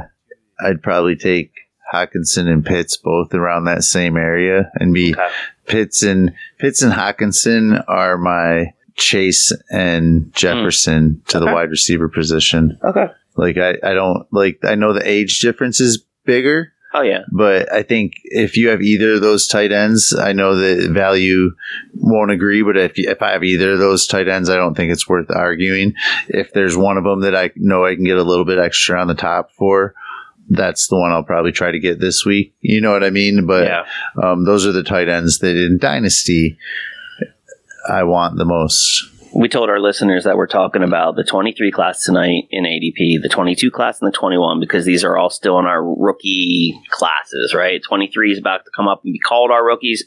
[0.61, 1.53] I'd probably take
[1.93, 5.29] Hockenson and Pitts both around that same area and be Okay.
[5.67, 11.29] Pitts and Pitts and Hockenson are my Chase and Jefferson hmm.
[11.29, 12.79] to the wide receiver position.
[12.85, 13.07] Okay.
[13.37, 17.23] Like I, I don't like I know the age difference is bigger, Oh yeah.
[17.31, 21.55] but I think if you have either of those tight ends, I know that value
[21.95, 22.63] won't agree.
[22.63, 25.31] But if if I have either of those tight ends, I don't think it's worth
[25.31, 25.95] arguing.
[26.29, 29.01] If there's one of them that I know I can get a little bit extra
[29.01, 29.95] on the top for,
[30.55, 32.55] that's the one I'll probably try to get this week.
[32.61, 33.47] You know what I mean?
[33.47, 33.85] But yeah.
[34.23, 36.59] um, those are the tight ends that in Dynasty
[37.89, 39.09] I want the most.
[39.35, 43.31] We told our listeners that we're talking about the 23 class tonight in ADP, the
[43.31, 47.81] 22 class, and the 21 because these are all still in our rookie classes, right?
[47.83, 50.05] 23 is about to come up and be called our rookies.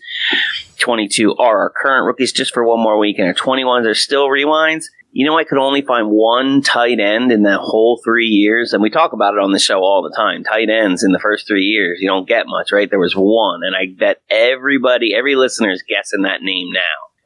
[0.78, 4.28] 22 are our current rookies just for one more week, and our 21s are still
[4.28, 4.86] rewinds.
[5.16, 8.84] You know, I could only find one tight end in that whole three years, and
[8.84, 10.44] we talk about it on the show all the time.
[10.44, 12.90] Tight ends in the first three years, you don't get much, right?
[12.90, 16.82] There was one, and I bet everybody, every listener is guessing that name now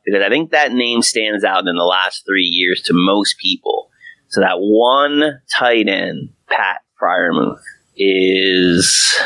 [0.05, 3.89] because I think that name stands out in the last three years to most people.
[4.27, 7.57] So that one tight end, Pat Freiermuth,
[7.97, 9.19] is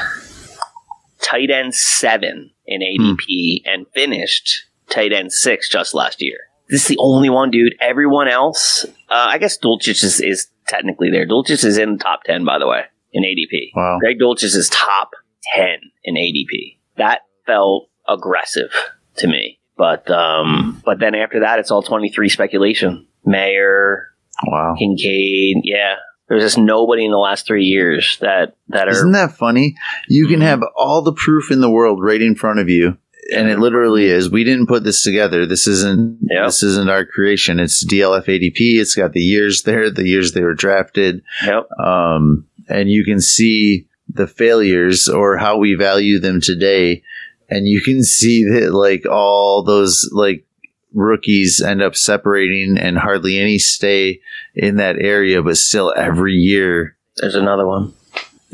[1.21, 3.69] tight end seven in ADP hmm.
[3.69, 6.37] and finished tight end six just last year.
[6.73, 7.75] This is the only one, dude.
[7.79, 11.27] Everyone else, uh, I guess Dulcich is, is technically there.
[11.27, 12.81] Dulcich is in the top 10, by the way,
[13.11, 13.69] in ADP.
[13.75, 13.99] Wow.
[13.99, 15.11] Greg Dulcich is top
[15.53, 15.67] 10
[16.03, 16.79] in ADP.
[16.97, 18.71] That felt aggressive
[19.17, 19.59] to me.
[19.77, 23.05] But um, but then after that, it's all 23 speculation.
[23.23, 24.07] Mayer,
[24.47, 24.73] Wow.
[24.77, 25.95] Kincaid, yeah.
[26.27, 29.75] There's just nobody in the last three years that that are Isn't that funny?
[30.09, 30.43] You can Mhm.
[30.45, 32.97] have all the proof in the world right in front of you,
[33.35, 34.29] and it literally is.
[34.29, 35.45] We didn't put this together.
[35.45, 36.19] This isn't.
[36.29, 36.45] Yeah.
[36.45, 37.59] This isn't our creation.
[37.59, 38.79] It's DLF ADP.
[38.79, 41.69] It's got the years there, the years they were drafted, Yep.
[41.79, 47.01] um, and you can see the failures or how we value them today,
[47.49, 50.45] and you can see that like all those like
[50.93, 54.19] rookies end up separating, and hardly any stay
[54.53, 57.93] in that area, but still every year There's another one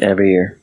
[0.02, 0.62] every year.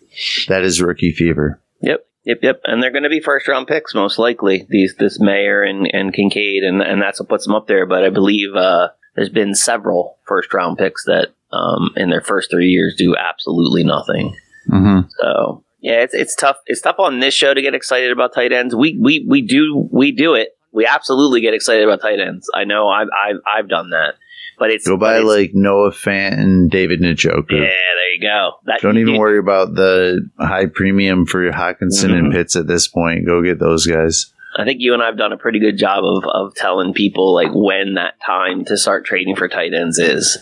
[0.48, 1.60] that is rookie fever.
[1.82, 2.60] Yep, yep, yep.
[2.64, 4.66] And they're going to be first round picks most likely.
[4.68, 7.86] These this Mayer and and Kincaid, and and that's what puts them up there.
[7.86, 12.50] But I believe uh, there's been several first round picks that um, in their first
[12.50, 14.36] three years do absolutely nothing.
[14.68, 15.08] Mm-hmm.
[15.18, 16.56] So yeah, it's it's tough.
[16.66, 18.74] It's tough on this show to get excited about tight ends.
[18.74, 20.50] We we we do we do it.
[20.72, 22.50] We absolutely get excited about tight ends.
[22.54, 24.14] I know I've I've, I've done that,
[24.58, 27.50] but it's Go but buy it's- like Noah Fant and David Njoku.
[27.52, 27.58] yeah.
[27.60, 28.52] There you go.
[28.66, 32.32] That, Don't even you- worry about the high premium for Hockenson and Mhm.
[32.32, 33.26] Pitts at this point.
[33.26, 34.32] Go get those guys.
[34.58, 37.34] I think you and I have done a pretty good job of, of telling people
[37.34, 40.38] like when that time to start trading for tight ends is,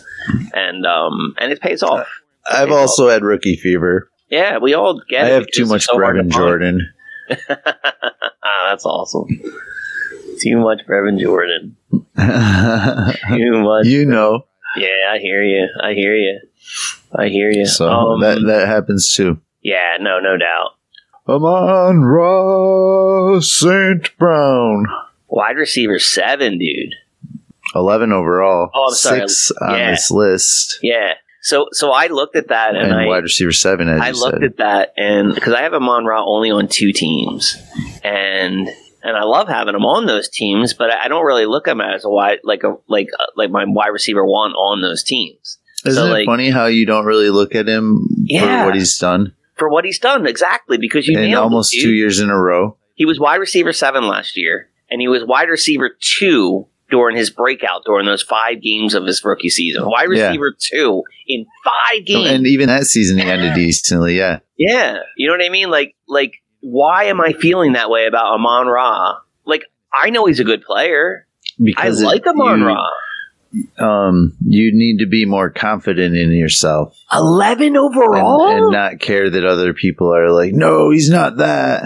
[0.53, 2.07] and um and it pays off.
[2.49, 4.09] I've Okay, also had rookie fever.
[4.29, 5.33] Yeah, we all get I it.
[5.33, 6.93] have too much so hard to Jordan.
[7.49, 9.27] ah, that's awesome.
[10.45, 11.75] Too much Brevin Jordan.
[11.91, 13.85] you Too much.
[13.87, 14.45] You know,
[14.77, 15.67] Yeah, I hear you.
[15.81, 16.39] I hear you.
[17.17, 17.65] I hear you.
[17.65, 19.39] so Um, that that happens too.
[19.61, 20.71] yeah, no, no doubt.
[21.27, 24.15] Amon Ra St.
[24.17, 24.85] Brown.
[25.27, 26.93] Wide receiver seven, dude.
[27.73, 28.69] 11 overall.
[28.73, 29.19] Oh, I'm sorry.
[29.27, 30.79] Six on this list.
[30.83, 31.13] Yeah.
[31.41, 34.35] So, so I looked at that and, And, I wide receiver 7, as I looked
[34.35, 34.43] said.
[34.43, 37.55] at that and because I have him on Raw only on two teams,
[38.03, 38.67] and
[39.05, 41.81] and I love having him on those teams, but I don't really look at him
[41.81, 45.57] as a wide like a like uh, like my wide receiver one on those teams
[45.85, 48.61] Isn't so, it like- funny how you don't really look at him Yeah.
[48.61, 49.33] for what he's done?
[49.57, 52.75] for what he's done exactly because you nailed almost it, two years in a row.
[52.95, 57.29] He was wide receiver seven last year, and he was wide receiver two during his
[57.29, 59.83] breakout during those five games of his rookie season.
[59.85, 60.27] Wide Yeah.
[60.27, 62.29] receiver two in five games.
[62.31, 64.17] And even that season, he ended decently.
[64.17, 65.69] Yeah, Yeah, you know what I mean.
[65.69, 66.33] Like, like,
[66.67, 69.15] why am I feeling that way about Amon Ra?
[69.45, 71.27] Like, I know he's a good player.
[71.61, 72.87] Because it- like Amon you, Ra.
[73.79, 78.49] Um, you need to be more confident in yourself Eleven overall.
[78.49, 81.81] and not care that other people are like, no, he's not that.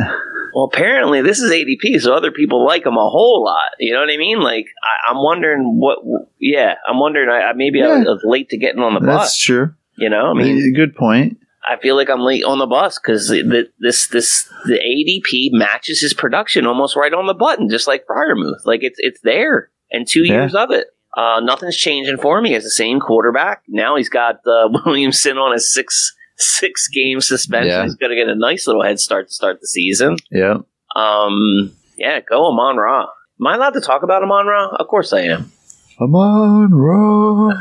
[0.55, 3.69] well, apparently this is ADP, so other people like him a whole lot.
[3.79, 4.39] You know what I mean?
[4.39, 5.99] Like, I, I'm wondering what.
[6.39, 7.29] Yeah, I'm wondering.
[7.29, 8.03] I, I maybe I Yeah.
[8.03, 9.37] was late to getting on the That's bus.
[9.37, 9.73] true.
[9.95, 11.37] You know, I mean, good point.
[11.67, 16.01] I feel like I'm late on the bus because the, this this the ADP matches
[16.01, 18.65] his production almost right on the button, just like Freiermuth.
[18.65, 20.33] Like it's it's there, and two Yeah.
[20.41, 20.87] years of it.
[21.17, 22.49] Uh, nothing's changing for me.
[22.49, 23.63] He has the same quarterback.
[23.67, 27.69] Now he's got uh, Williamson on a six six game suspension.
[27.71, 27.83] Yeah.
[27.83, 30.15] He's going to get a nice little head start to start the season.
[30.31, 30.59] Yeah.
[30.95, 33.01] Um, yeah, go Amon Ra.
[33.39, 34.67] Am I allowed to talk about Amon Ra?
[34.69, 35.51] Of course I am.
[35.99, 37.51] Amon Ra.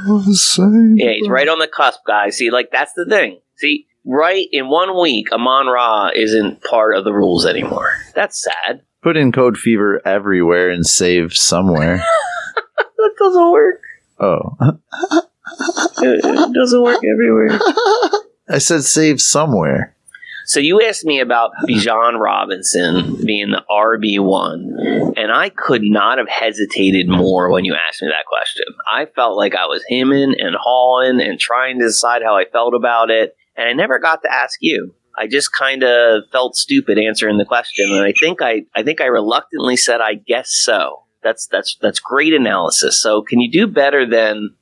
[0.97, 2.37] Yeah, he's right on the cusp, guys.
[2.37, 3.41] See, like that's the thing.
[3.57, 7.93] See, right in one week, Amon Ra isn't part of the rules anymore.
[8.15, 8.83] That's sad.
[9.03, 12.03] Put in code fever everywhere and save somewhere.
[12.99, 13.81] That doesn't work.
[14.19, 14.57] oh.
[16.03, 17.61] It, it doesn't work everywhere.
[18.49, 19.95] I said save somewhere.
[20.47, 26.19] So you asked me about Bijan Robinson being the RB one, and I could not
[26.19, 28.65] have hesitated more when you asked me that question.
[28.91, 32.75] I felt like I was hemming and hawing and trying to decide how I felt
[32.75, 34.95] about it, and I never got to ask you.
[35.19, 39.01] I just kind of felt stupid answering the question, and I think I, I think
[39.01, 43.03] I reluctantly said, "I guess so." That's that's that's great analysis.
[43.03, 44.55] So can you do better than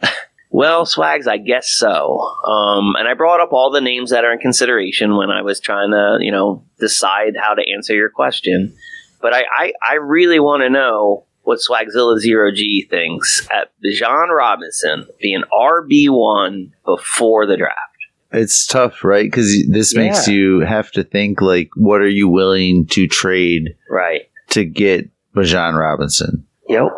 [0.50, 2.18] well, Swags, I guess so.
[2.44, 5.60] Um, and I brought up all the names that are in consideration when I was
[5.60, 8.76] trying to, you know, decide how to answer your question.
[9.20, 14.28] But I, I, I really want to know what Swagzilla Zero G thinks at Bijan
[14.28, 17.87] Robinson being RB one before the draft.
[18.32, 19.24] It's tough, right?
[19.24, 24.22] Because this makes you have to think like, what are you willing to trade Right.
[24.50, 26.88] to get Bijan Robinson Yep.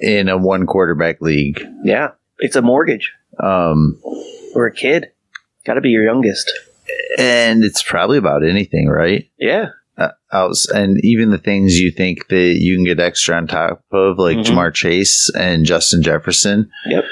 [0.00, 1.64] in a one quarterback league?
[1.84, 2.08] Yeah.
[2.38, 3.98] It's a mortgage Um,
[4.54, 5.06] or a kid.
[5.64, 6.50] Got to be your youngest.
[7.18, 9.28] and it's probably about anything, right?
[9.38, 9.68] Yeah.
[9.96, 10.10] Uh,
[10.74, 14.36] and even the things you think that you can get extra on top of, like
[14.38, 14.44] Mhm.
[14.44, 16.68] Ja'Marr Chase and Justin Jefferson.
[16.86, 17.04] Yep.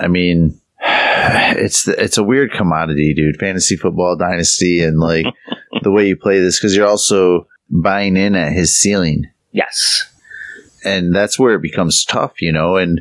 [0.00, 0.58] I mean,
[1.56, 3.36] it's the, it's a weird commodity, dude.
[3.38, 5.26] Fantasy football dynasty and like
[5.82, 10.10] the way you play this because you're also buying in at his ceiling, Yes.
[10.84, 12.76] and that's where it becomes tough, you know.
[12.76, 13.00] And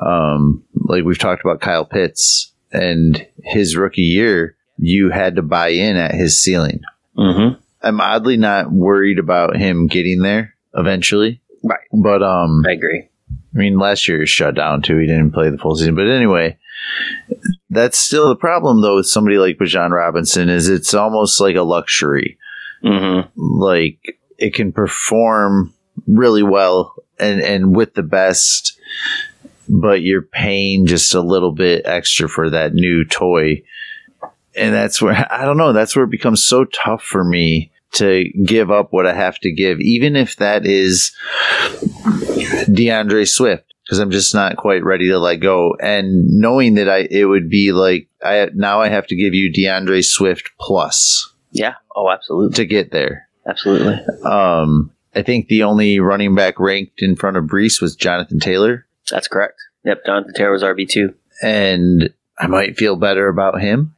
[0.00, 5.68] um, like we've talked about Kyle Pitts and his rookie year, you had to buy
[5.68, 6.80] in at his ceiling.
[7.16, 7.58] Mm-hmm.
[7.82, 11.80] I'm oddly not worried about him getting there eventually, Right.
[11.92, 13.08] but um, I agree.
[13.54, 14.98] I mean, last year he shut down too.
[14.98, 15.94] He didn't play the full season.
[15.94, 16.57] But anyway,
[17.70, 21.62] that's still the problem though with somebody like Bijan Robinson is it's almost like a
[21.62, 22.38] luxury.
[22.84, 23.28] Mm-hmm.
[23.40, 25.74] Like it can perform
[26.06, 28.78] really well and, and with the best,
[29.68, 33.62] but you're paying just a little bit extra for that new toy.
[34.56, 38.24] And that's where I don't know, that's where it becomes so tough for me to
[38.44, 41.12] give up what I have to give, even if that is
[42.72, 45.74] D'Andre Swift because I'm just not quite ready to let go.
[45.80, 49.50] And knowing that I, it would be like I now I have to give you
[49.50, 51.74] D'Andre Swift plus Yeah.
[51.96, 52.54] Oh, absolutely.
[52.56, 53.28] to get there.
[53.46, 53.94] Absolutely.
[54.24, 58.86] Um, I think the only running back ranked in front of Breece was Jonathan Taylor,
[59.10, 59.56] That's correct.
[59.84, 60.04] Yep.
[60.04, 61.14] Jonathan Taylor was RB two.
[61.42, 63.94] and I might feel better about him.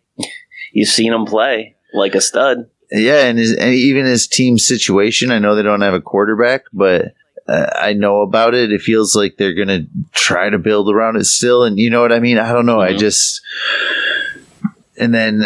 [0.73, 2.71] You've seen him play like a stud.
[2.93, 5.31] Yeah, and, his, and even his team situation.
[5.31, 7.13] I know they don't have a quarterback, but
[7.51, 8.73] I know about it.
[8.73, 11.65] It feels like they're going to try to build around it still.
[11.65, 12.39] And you know what I mean?
[12.39, 12.81] I don't know.
[12.81, 12.99] I Mhm.
[12.99, 13.41] just.
[14.99, 15.41] And then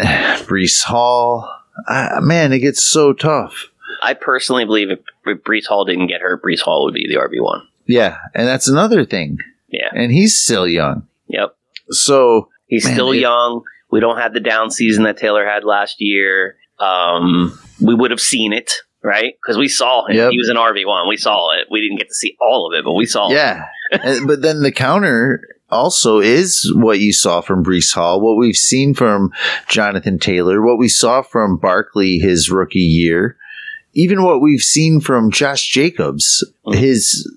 [0.46, 1.48] Breece Hall.
[1.88, 3.68] I, man, it gets so tough.
[4.02, 7.18] I personally believe if, if Breece Hall didn't get hurt, Breece Hall would be the
[7.20, 7.66] RB one.
[7.86, 9.38] Yeah, and that's another thing.
[9.68, 9.90] Yeah.
[9.92, 11.06] And he's still young.
[11.28, 11.56] Yep.
[11.90, 13.62] So, He's Man, still it- young.
[13.90, 16.56] We don't have the down season that Taylor had last year.
[16.80, 18.72] Um, we would have seen it,
[19.04, 19.34] right?
[19.40, 20.16] Because we saw him.
[20.16, 20.30] Yep.
[20.32, 21.06] He was an RB one.
[21.08, 21.68] We saw it.
[21.70, 23.34] We didn't get to see all of it, but we saw it.
[23.34, 23.66] yeah.
[24.26, 28.94] But then the counter also is what you saw from Breece Hall, what we've seen
[28.94, 29.30] from
[29.68, 33.36] Jonathan Taylor, what we saw from Barkley his rookie year,
[33.92, 36.74] even what we've seen from Josh Jacobs, Mhm.
[36.76, 37.30] his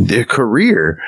[0.00, 0.98] their career.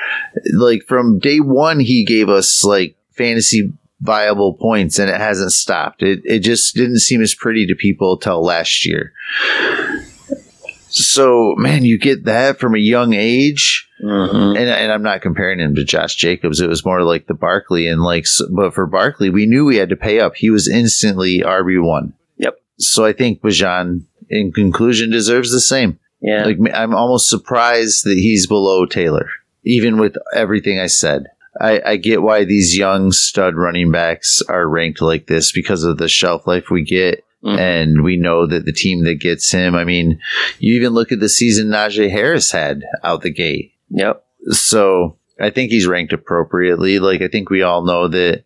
[0.53, 6.01] Like from day one, he gave us like fantasy viable points and it hasn't stopped.
[6.03, 9.11] It it just didn't seem as pretty to people till last year.
[10.93, 14.57] So man, you get that from a young age Mhm.
[14.57, 16.59] and, and I'm not comparing him to Josh Jacobs.
[16.59, 19.89] It was more like the Barkley and like, but for Barkley, we knew we had
[19.89, 20.35] to pay up.
[20.35, 22.13] He was instantly RB one.
[22.37, 22.59] Yep.
[22.79, 25.99] So I think Bijan, in conclusion, deserves the same.
[26.21, 26.43] Yeah.
[26.45, 29.29] Like I'm almost surprised that he's below Taylor,
[29.63, 31.27] even with everything I said.
[31.61, 35.97] I, I get why these young stud running backs are ranked like this because of
[35.97, 37.23] the shelf life we get.
[37.43, 37.59] Mhm.
[37.59, 40.19] And we know that the team that gets him, I mean,
[40.59, 44.25] you even look at the season Najee Harris had out the gate yep.
[44.49, 46.99] so I think he's ranked appropriately.
[46.99, 48.43] Like I think we all know that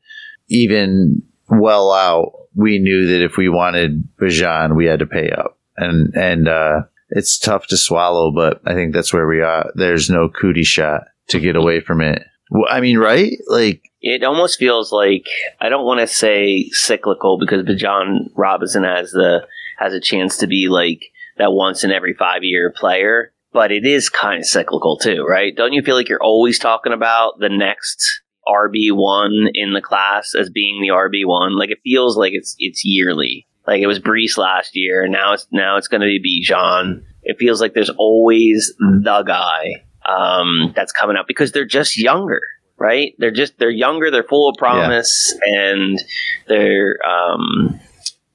[0.49, 5.57] even well out, we knew that if we wanted Bijan, we had to pay up,
[5.75, 8.31] and and uh, it's tough to swallow.
[8.31, 9.71] But I think that's where we are.
[9.75, 12.23] There's no cootie shot to get away from it.
[12.49, 13.37] Well, I mean, right?
[13.47, 15.25] Like It almost feels like
[15.59, 20.47] I don't want to say cyclical because Bijan Robinson has the has a chance to
[20.47, 21.01] be like
[21.37, 25.55] that once in every five year player, but it is kind of cyclical too, right?
[25.55, 30.33] Don't you feel like you're always talking about the next RB one in the class
[30.39, 31.57] as being the RB one.
[31.57, 33.47] Like it feels like it's it's yearly.
[33.65, 37.03] Like it was Breece last year, and now it's now it's going to be Bijan.
[37.23, 42.41] It feels like there's always the guy um, that's coming up because they're just younger,
[42.77, 43.13] right?
[43.17, 44.11] They're just they're younger.
[44.11, 45.99] They're full of promise, and
[46.47, 47.79] they're um,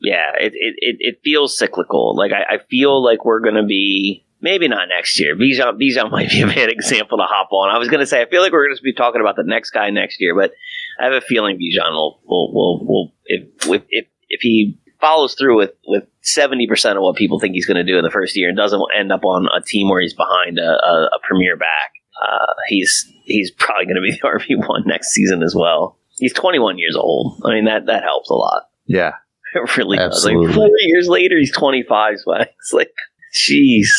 [0.01, 0.33] yeah.
[0.41, 2.17] It, it it feels cyclical.
[2.17, 5.37] Like I, I feel like we're going to be maybe not next year.
[5.37, 7.75] Bijan, Bijan might be a bad example to hop on.
[7.75, 9.45] I was going to say, I feel like we're going to be talking about the
[9.45, 10.53] next guy next year, but
[11.01, 15.35] I have a feeling Bijan will, will, will, will if, if, if, if he follows
[15.35, 18.37] through with, with 70% of what people think he's going to do in the first
[18.37, 21.57] year and doesn't end up on a team where he's behind a, a, a premier
[21.57, 24.19] back, uh, he's, he's probably going to be the
[24.67, 25.99] RB1 next season as well.
[26.19, 27.41] He's 21 years old.
[27.45, 28.65] I mean, that, that helps a lot.
[28.87, 29.13] Yeah.
[29.55, 30.47] It really Absolutely.
[30.47, 30.57] does.
[30.57, 32.21] Like four years later, he's 25.
[32.21, 32.91] So it's like,
[33.35, 33.91] jeez.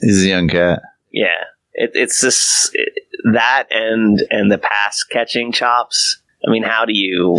[0.00, 0.80] He's a young cat.
[1.12, 1.44] Yeah,
[1.74, 6.20] it, it's just it, that and and the pass catching chops.
[6.46, 7.38] I mean, how do you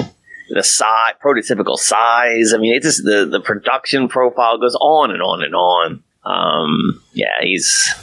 [0.49, 2.53] the size, prototypical size?
[2.53, 6.03] I mean, it just the the production profile goes on and on and on.
[6.23, 7.93] Um, yeah, he's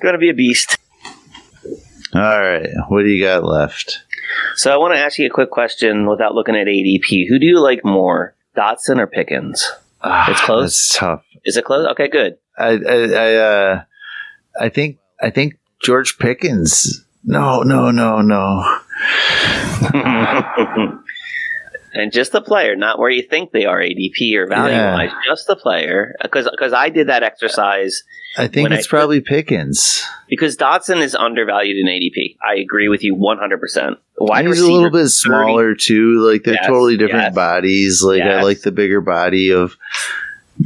[0.00, 0.76] gonna be a beast.
[2.14, 2.68] All right.
[2.88, 3.98] What do you got left?
[4.56, 7.28] So I want to ask you a quick question without looking at ADP.
[7.28, 9.70] Who do you like more, Dotson or Pickens?
[10.02, 10.66] Ah, It's close?
[10.74, 11.24] It's tough.
[11.44, 11.86] Is it close?
[11.92, 12.36] Okay, good.
[12.58, 13.82] I I I, uh,
[14.60, 17.04] I think I think George Pickens.
[17.24, 18.78] No, no, no, no.
[21.92, 24.94] and just the player, not where you think they are ADP or value Yeah.
[24.94, 26.14] wise, just the player.
[26.22, 28.02] Because I did that exercise
[28.38, 30.04] I think When I it's probably Pickens.
[30.28, 32.36] because Dotson is undervalued in ADP.
[32.48, 33.96] I agree with you 100%.
[34.18, 36.20] Wide He's receiver, a little bit smaller too.
[36.30, 37.34] Like they're Yes, totally different yes.
[37.34, 38.02] bodies.
[38.04, 39.76] Like I like the bigger body of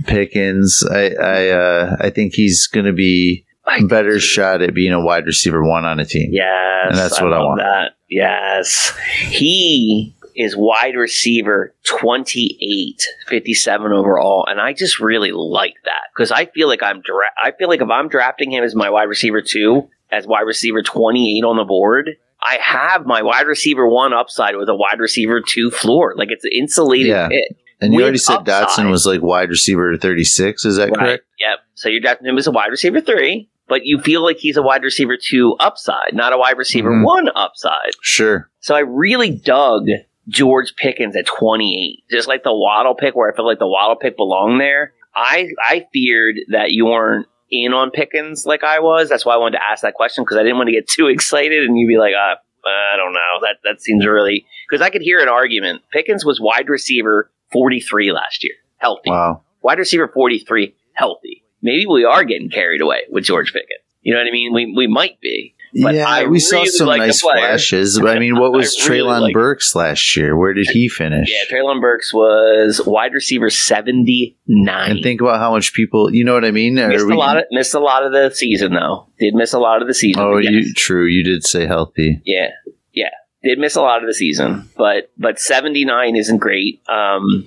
[0.07, 0.85] Pickens.
[0.91, 5.01] I I uh, I think he's going to be I- better shot at being a
[5.03, 6.31] wide receiver one on a team.
[6.33, 7.61] Yes, And that's what I love want.
[7.61, 8.93] That yes,
[9.29, 16.47] he is wide receiver 28, 57 overall, and I just really like that because I
[16.47, 19.43] feel like I'm dra- I feel like if I'm drafting him as my wide receiver
[19.43, 22.11] two, as wide receiver 28 on the board.
[22.47, 26.13] I have my wide receiver one upside with a wide receiver two floor.
[26.15, 27.29] Like it's an insulated Yeah.
[27.29, 27.57] pit.
[27.81, 28.69] And you already said upside.
[28.69, 30.65] Dotson was like wide receiver thirty six.
[30.67, 30.99] Is that Right.
[30.99, 31.25] correct?
[31.41, 31.59] Yep.
[31.75, 34.63] So you're drafting him as a wide receiver three, but you feel like he's a
[34.63, 37.05] wide receiver two upside, not a wide receiver Mhm.
[37.05, 37.93] one upside.
[38.03, 38.51] Sure.
[38.61, 39.87] So I really dug
[40.29, 43.97] George Pickens at 28, just like the Waddle pick, where I felt like the Waddle
[43.97, 44.93] pick belonged there.
[45.15, 49.09] I I feared that you weren't in on Pickens like I was.
[49.09, 51.07] That's why I wanted to ask that question because I didn't want to get too
[51.09, 53.41] excited and you'd be like, uh, I don't know.
[53.43, 55.83] That that seems really because I could hear an argument.
[55.93, 59.11] Pickens was wide receiver 43 last year, healthy.
[59.11, 59.43] Wow.
[59.63, 61.43] Wide receiver 43, healthy.
[61.63, 63.81] Maybe we are getting carried away with George Pickens.
[64.03, 64.53] You know what I mean?
[64.53, 65.54] We we might be.
[65.83, 67.99] But yeah, I we saw some nice flashes.
[68.05, 70.37] But I mean, what was I really Treylon Burks last year?
[70.37, 71.29] Where did he finish?
[71.31, 74.93] Yeah, Treylon Burks was wide receiver seventy nine.
[74.93, 76.15] and think about how much people.
[76.15, 76.79] You know what I mean?
[76.79, 79.09] Are missed we- a lot of missed a lot of the season though.
[79.19, 80.23] Did miss a lot of the season.
[80.23, 80.53] Oh, yes.
[80.53, 81.07] you true.
[81.07, 82.21] You did say healthy.
[82.25, 82.49] yeah,
[82.93, 83.11] yeah.
[83.43, 86.83] Did miss a lot of the season, but but seventy nine isn't great.
[86.89, 87.47] Um,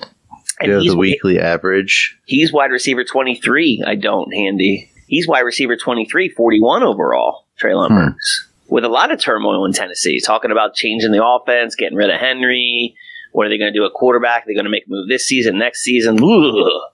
[0.60, 2.18] and he's, the weekly average.
[2.26, 3.84] he's wide receiver twenty three.
[3.86, 4.92] I don't handy.
[5.08, 7.47] He's wide receiver 23, 41 overall.
[7.62, 7.98] Treylon Hmm.
[8.10, 12.10] Burks with a lot of turmoil in Tennessee, talking about changing the offense, getting rid
[12.10, 12.96] of Henry.
[13.32, 14.46] What are they going to do at quarterback?
[14.46, 16.16] They're going to make a move this season, next season.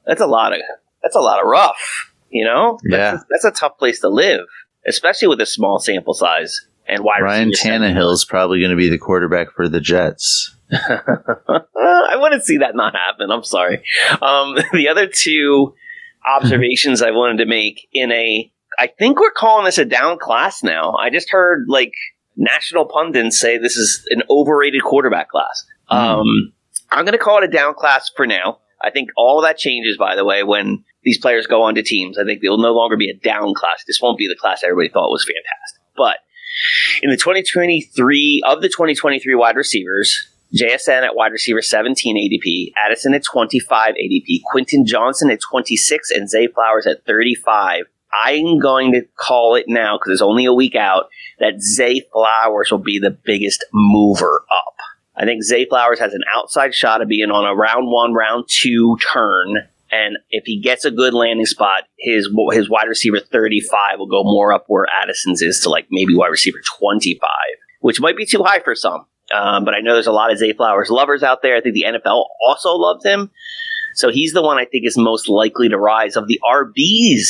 [0.05, 0.59] That's a lot of
[1.01, 2.11] that's a lot of rough.
[2.29, 3.11] You know, Yeah.
[3.13, 4.45] that's, that's a tough place to live,
[4.87, 7.21] especially with a small sample size and wide.
[7.21, 10.55] Ryan Tannehill is probably going to be the quarterback for the Jets.
[10.71, 13.31] I want to see that not happen.
[13.31, 13.83] I'm sorry.
[14.21, 15.73] Um, the other two
[16.25, 20.63] observations I wanted to make in a, I think we're calling this a down class
[20.63, 20.93] now.
[20.93, 21.93] I just heard like
[22.35, 25.65] national pundits say this is an overrated quarterback class.
[25.89, 26.53] Um,
[26.91, 28.59] I'm going to call it a down class for now.
[28.83, 32.17] I think all that changes, by the way, when these players go on to teams.
[32.17, 33.83] I think they'll no longer be a down class.
[33.87, 35.81] This won't be the class everybody thought was fantastic.
[35.95, 36.17] But
[37.01, 43.13] in the 2023 of the 2023 wide receivers, JSN at wide receiver 17 ADP, Addison
[43.13, 47.85] at 25 ADP, Quentin Johnston at 26, and Zay Flowers at 35.
[48.13, 51.05] I'm going to call it now because it's only a week out
[51.39, 54.75] that Zay Flowers will be the biggest mover up.
[55.15, 58.45] I think Zay Flowers has an outside shot of being on a round one, round
[58.47, 59.55] two turn.
[59.91, 64.23] And if he gets a good landing spot, his his wide receiver 35 will go
[64.23, 67.29] more up where Addison's is to like maybe wide receiver 25,
[67.81, 69.05] which might be too high for some.
[69.33, 71.55] Um, but I know there's a lot of Zay Flowers lovers out there.
[71.55, 73.29] I think the NFL also loves him.
[73.95, 77.27] So he's the one I think is most likely to rise of the RBs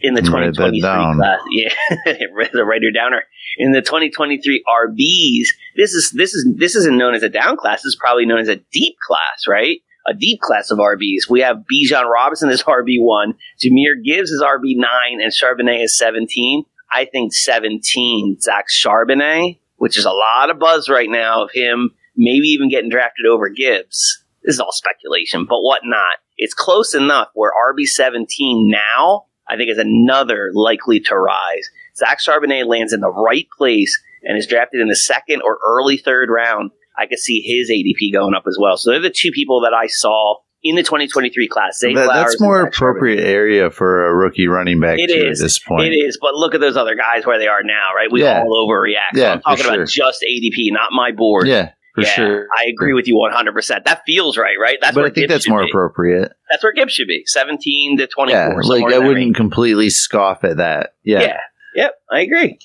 [0.00, 1.16] in the 2023 down.
[1.16, 1.40] class.
[1.50, 1.68] Yeah,
[2.52, 3.22] the writer downer
[3.58, 5.46] in the 2023 RBs.
[5.76, 7.78] This is this is this isn't known as a down class.
[7.82, 9.78] This is probably known as a deep class, right?
[10.08, 11.30] A deep class of RBs.
[11.30, 13.34] We have Bijan Robinson as RB one,
[13.64, 16.64] Jahmyr Gibbs is RB nine, and Charbonnet is 17.
[16.92, 21.90] I think 17, Zach Charbonnet, which is a lot of buzz right now of him
[22.16, 24.24] maybe even getting drafted over Gibbs.
[24.42, 26.18] This is all speculation, but whatnot.
[26.36, 31.68] It's close enough where RB 17 now, I think, is another likely to rise.
[31.96, 35.96] Zach Charbonnet lands in the right place and is drafted in the second or early
[35.98, 36.70] third round.
[36.98, 38.76] I could see his ADP going up as well.
[38.76, 41.80] So they're the two people that I saw in the 2023 class.
[41.80, 42.76] That- that's more Zach Charbonnet.
[42.76, 45.40] appropriate area for a rookie running back It is.
[45.40, 45.88] at this point.
[45.92, 48.08] It is, but look at those other guys where they are now, right?
[48.12, 48.42] We Yeah.
[48.42, 49.16] all overreact.
[49.16, 51.48] So Yeah, I'm talking for about just ADP, not my board.
[51.48, 52.46] Yeah, for Yeah, sure.
[52.56, 53.84] I agree with you 100%.
[53.84, 54.78] That feels right, right?
[54.80, 55.70] That's but I think Gibbs that's more be.
[55.70, 56.32] appropriate.
[56.50, 57.22] That's where Gibbs should be.
[57.26, 58.38] 17 to 24.
[58.38, 59.36] Yeah, like I wouldn't range.
[59.36, 60.94] completely scoff at that.
[61.02, 61.20] Yeah.
[61.22, 61.40] Yeah.
[61.74, 62.58] Yep, I agree.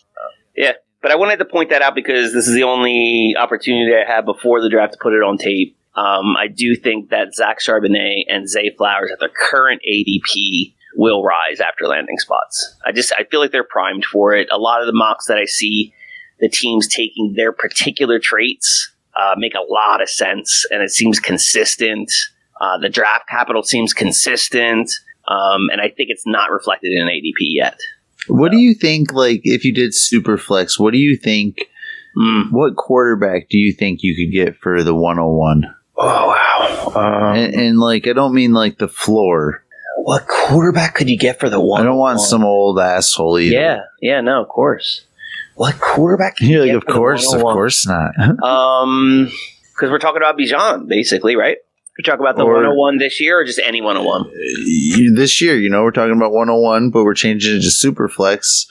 [0.55, 0.73] Yeah.
[1.01, 4.25] But I wanted to point that out because this is the only opportunity I have
[4.25, 5.77] before the draft to put it on tape.
[5.95, 11.23] Um, I do think that Zach Charbonnet and Zay Flowers at their current ADP will
[11.23, 12.75] rise after landing spots.
[12.85, 14.47] I just I feel like they're primed for it.
[14.51, 15.93] A lot of the mocks that I see,
[16.39, 21.19] the teams taking their particular traits uh, make a lot of sense, and it seems
[21.19, 22.11] consistent.
[22.59, 24.91] Uh, the draft capital seems consistent,
[25.27, 27.79] um, and I think it's not reflected in ADP yet.
[28.27, 29.13] What do you think?
[29.13, 31.69] Like, if you did super flex, what do you think?
[32.17, 32.51] Mm.
[32.51, 35.63] What quarterback do you think you could get for the 101?
[35.99, 36.91] Oh wow!
[36.95, 39.63] Um, and, and like, I don't mean like the floor.
[40.03, 41.81] what quarterback could you get for the one?
[41.81, 43.55] I don't want some old asshole either.
[43.55, 45.05] Yeah, yeah, no, of course.
[45.57, 46.37] What quarterback?
[46.37, 48.11] Could You're like, of course, of course not.
[48.43, 49.31] Um,
[49.73, 51.57] because we're talking about Bijan, basically, right?
[51.97, 54.29] We talk about the Or- 101 this year, or just any 101.
[54.65, 58.07] You- this year, you know, we're talking about 101, but we're changing it to super
[58.07, 58.67] flex.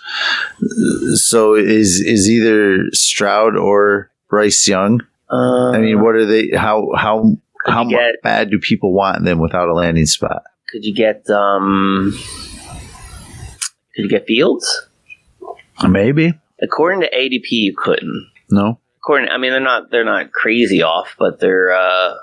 [1.14, 5.00] So is is either Stroud or Bryce Young?
[5.28, 6.50] Uh, I mean, what are they?
[6.54, 7.32] How how
[7.66, 10.44] how get- bad do people want them without a landing spot?
[10.70, 12.16] could you get um?
[13.96, 14.86] Could you get Fields?
[15.88, 18.30] Maybe According to ADP, you couldn't.
[18.50, 18.80] no.
[19.02, 22.14] According, I mean, they're not they're not crazy off, but they're uh,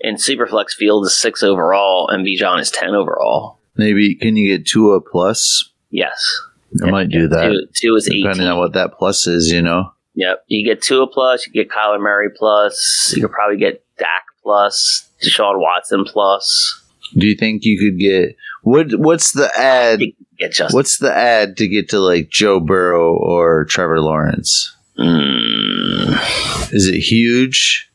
[0.00, 3.58] in Superflex Field is six overall, and Bijan is ten overall.
[3.76, 5.72] Maybe can you get Tua plus?
[5.88, 6.38] Yes,
[6.84, 9.50] I might do that Two, two is depending on what that plus is.
[9.50, 10.44] You know, Yep.
[10.48, 15.08] You get Tua plus, you get Kyler Murray plus, you could probably get Dak plus,
[15.22, 16.84] Deshaun Watson plus.
[17.16, 18.90] do you think you could get what?
[18.98, 20.00] What's the ad?
[20.02, 20.76] You get Justin.
[20.76, 24.74] What's the ad to get to like Joe Burrow or Trevor Lawrence?
[24.98, 27.90] Mm, Is it huge?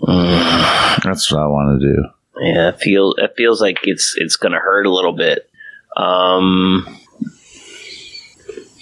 [0.00, 1.02] mm.
[1.02, 2.02] That's what I want to do.
[2.40, 5.48] Yeah, it feels it feels like it's it's gonna hurt a little bit.
[5.96, 6.84] Um,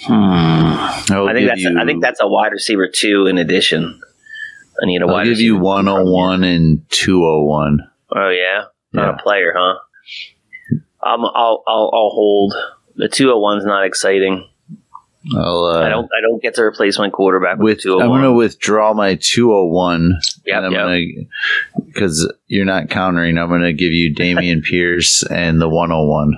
[0.04, 0.12] hmm.
[0.12, 3.26] I, think that's you, I think that's a wide receiver too.
[3.26, 4.00] In addition,
[4.82, 5.24] I need a I'll wide.
[5.24, 7.78] give you receiver from 101 and 201.
[8.16, 9.14] Oh yeah, not Yeah.
[9.14, 9.78] a player, huh?
[11.02, 12.54] Um, I'll I'll I'll hold.
[13.03, 14.48] The two hundred one's not exciting.
[15.36, 18.09] I'll, uh, I don't I don't get to replace my quarterback with, with two I'm
[18.09, 21.26] going to withdraw my 201 Yep, and yep.
[21.86, 26.32] because you're not countering I'm going to give you Dameon Pierce and the 101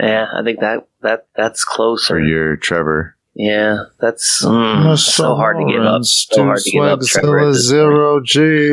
[0.00, 2.14] Yeah, I think that that that's closer.
[2.16, 2.24] closer.
[2.24, 6.04] your Trevor Yeah, that's mm, so hard to give up.
[6.04, 7.00] So hard to give up.
[7.02, 7.80] Trevor, at this point.
[7.82, 8.70] zero G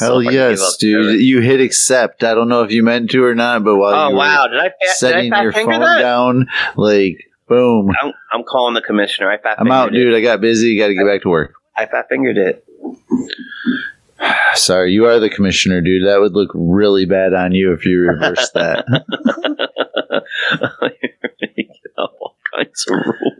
[0.00, 1.16] hell hard to give yes up, dude Trevor.
[1.16, 4.08] you hit accept I don't know if you meant to or not but while Oh
[4.10, 4.48] you wow!
[4.48, 5.98] Did I fat, were setting did I your fat finger phone that?
[6.00, 7.18] down like
[7.48, 9.30] boom I'm, I'm calling the commissioner.
[9.30, 10.04] I fat I'm out fingered it.
[10.10, 12.64] dude I got busy got to get back to work I fat fingered it.
[14.54, 16.06] Sorry, you are the commissioner, dude.
[16.06, 18.84] That would look really bad on you if you reversed that.
[21.40, 23.35] Making up all kinds of rules.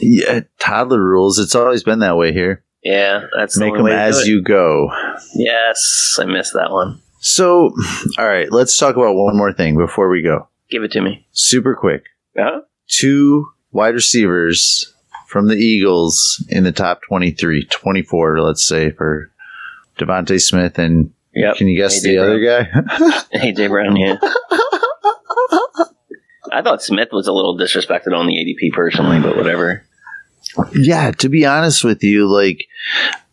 [0.00, 1.38] Yeah, toddler rules.
[1.38, 2.64] It's always been that way here.
[2.82, 4.90] Yeah, that's the Make only them way to do as you go.
[5.34, 7.00] Yes, I missed that one.
[7.20, 7.70] So,
[8.18, 10.48] all right, let's talk about one more thing before we go.
[10.70, 11.26] Give it to me.
[11.32, 12.04] Super quick.
[12.36, 12.60] Yeah.
[12.88, 14.92] Two wide receivers
[15.28, 19.30] from the Eagles in the top 23, 24, let's say, for
[19.98, 21.56] DeVonta Smith and Yep.
[21.56, 22.70] can you guess AJ the other guy?
[23.34, 24.16] AJ Brown, yeah.
[26.52, 29.84] I thought Smith was a little disrespected on the ADP personally, but whatever.
[30.74, 32.66] Yeah, to be honest with you, like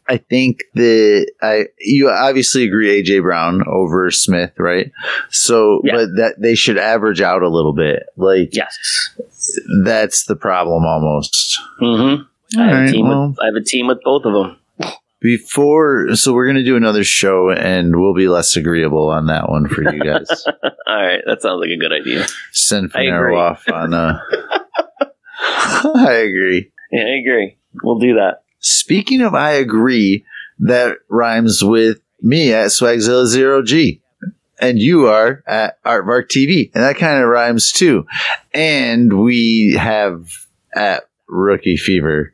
[0.08, 4.92] I think that I you obviously agree AJ Brown over Smith, right?
[5.30, 5.94] So, Yeah.
[5.96, 8.04] but that they should average out a little bit.
[8.18, 8.76] Like Yes.
[9.84, 11.60] that's the problem almost.
[11.82, 12.60] Mm-hmm.
[12.60, 13.28] I, have a right, team well.
[13.30, 14.58] with, I have a team with both of them.
[15.22, 19.68] Before, so we're gonna do another show, and we'll be less agreeable on that one
[19.68, 20.28] for you guys.
[20.48, 22.26] All right, that sounds like a good idea.
[22.52, 23.94] Send I Fanaro off on.
[23.94, 24.20] Uh,
[25.96, 26.72] I agree.
[26.92, 27.58] Yeah, I agree.
[27.84, 28.42] We'll do that.
[28.60, 30.26] Speaking of, I agree.
[30.58, 34.02] That rhymes with me at Swagzilla Zero G,
[34.60, 38.06] and you are at Aardvark TV, and that kind of rhymes too.
[38.54, 40.30] And we have
[40.76, 42.34] at Rookie Fever.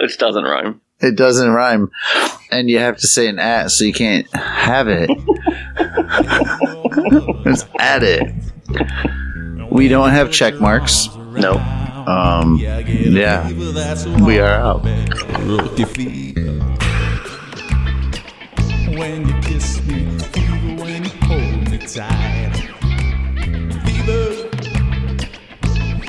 [0.00, 0.80] Which doesn't rhyme.
[1.00, 1.90] It doesn't rhyme,
[2.50, 5.10] and you have to say an at, so you can't have it.
[7.48, 8.34] It's at it.
[9.70, 11.08] We don't have check marks.
[11.14, 11.52] No.
[12.06, 13.48] Um, yeah,
[14.24, 14.82] we are out.
[14.82, 15.06] When
[19.28, 22.52] you kiss me, fever when you hold me tight.
[23.84, 24.48] Fever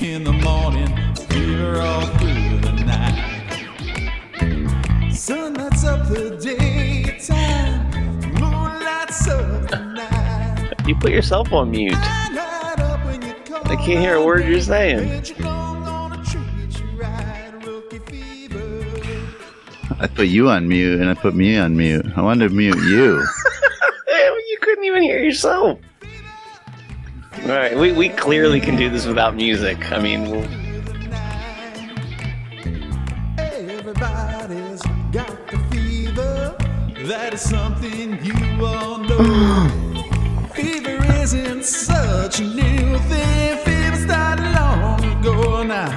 [0.04, 0.88] in the morning,
[1.30, 2.08] fever all
[5.28, 7.92] Sun lights up the daytime,
[8.40, 10.74] moon lights up the night.
[10.88, 11.92] You put yourself on mute.
[11.94, 15.26] I can't hear a word you're saying.
[20.00, 22.06] I put you on mute, and I put me on mute.
[22.16, 23.22] I wanted to mute you.
[24.08, 25.78] you couldn't even hear yourself.
[27.42, 29.92] All right, we, we clearly can do this without music.
[29.92, 30.67] I mean, we'll-
[37.38, 39.70] is something you all know.
[40.56, 43.58] fever isn't such a new thing.
[43.64, 45.90] Fever started long ago now.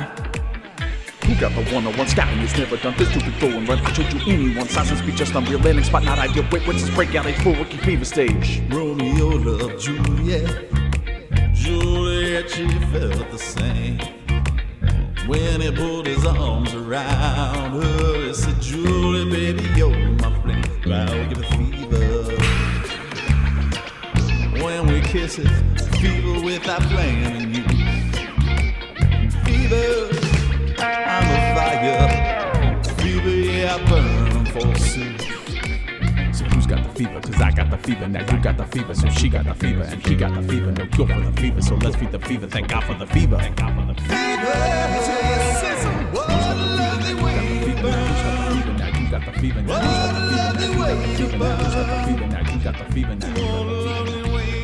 [1.24, 3.78] Who got the one on one scouting has never done this to before and run
[3.78, 6.82] I told you anyone size and speed just unreal landing spot not ideal wait what's
[6.82, 10.68] this breakout A full rookie fever stage Romeo loved Juliet.
[11.54, 13.98] Juliet, she felt the same.
[15.26, 20.69] When he pulled his arms around her, he said, Julie, baby, you're my flame.
[20.86, 22.24] I'll give a fever.
[24.64, 25.48] When we kiss it,
[25.98, 27.64] fever without flaming you.
[29.44, 30.08] Fever,
[30.78, 32.82] I'm a fire.
[32.94, 35.20] Fever, yeah, I burn forsooth.
[36.34, 38.94] so who's got the fever cause I got the fever now you got the fever
[38.94, 41.60] so she got the fever and he got the fever no cure for the fever
[41.62, 44.20] so let's feed the fever thank God for the fever thank God for the fever
[44.96, 45.49] Who's
[49.20, 49.80] got the fever now.
[49.80, 51.60] You got the fever now.
[51.60, 52.52] You got the fever now.
[52.52, 54.59] You got the fever now.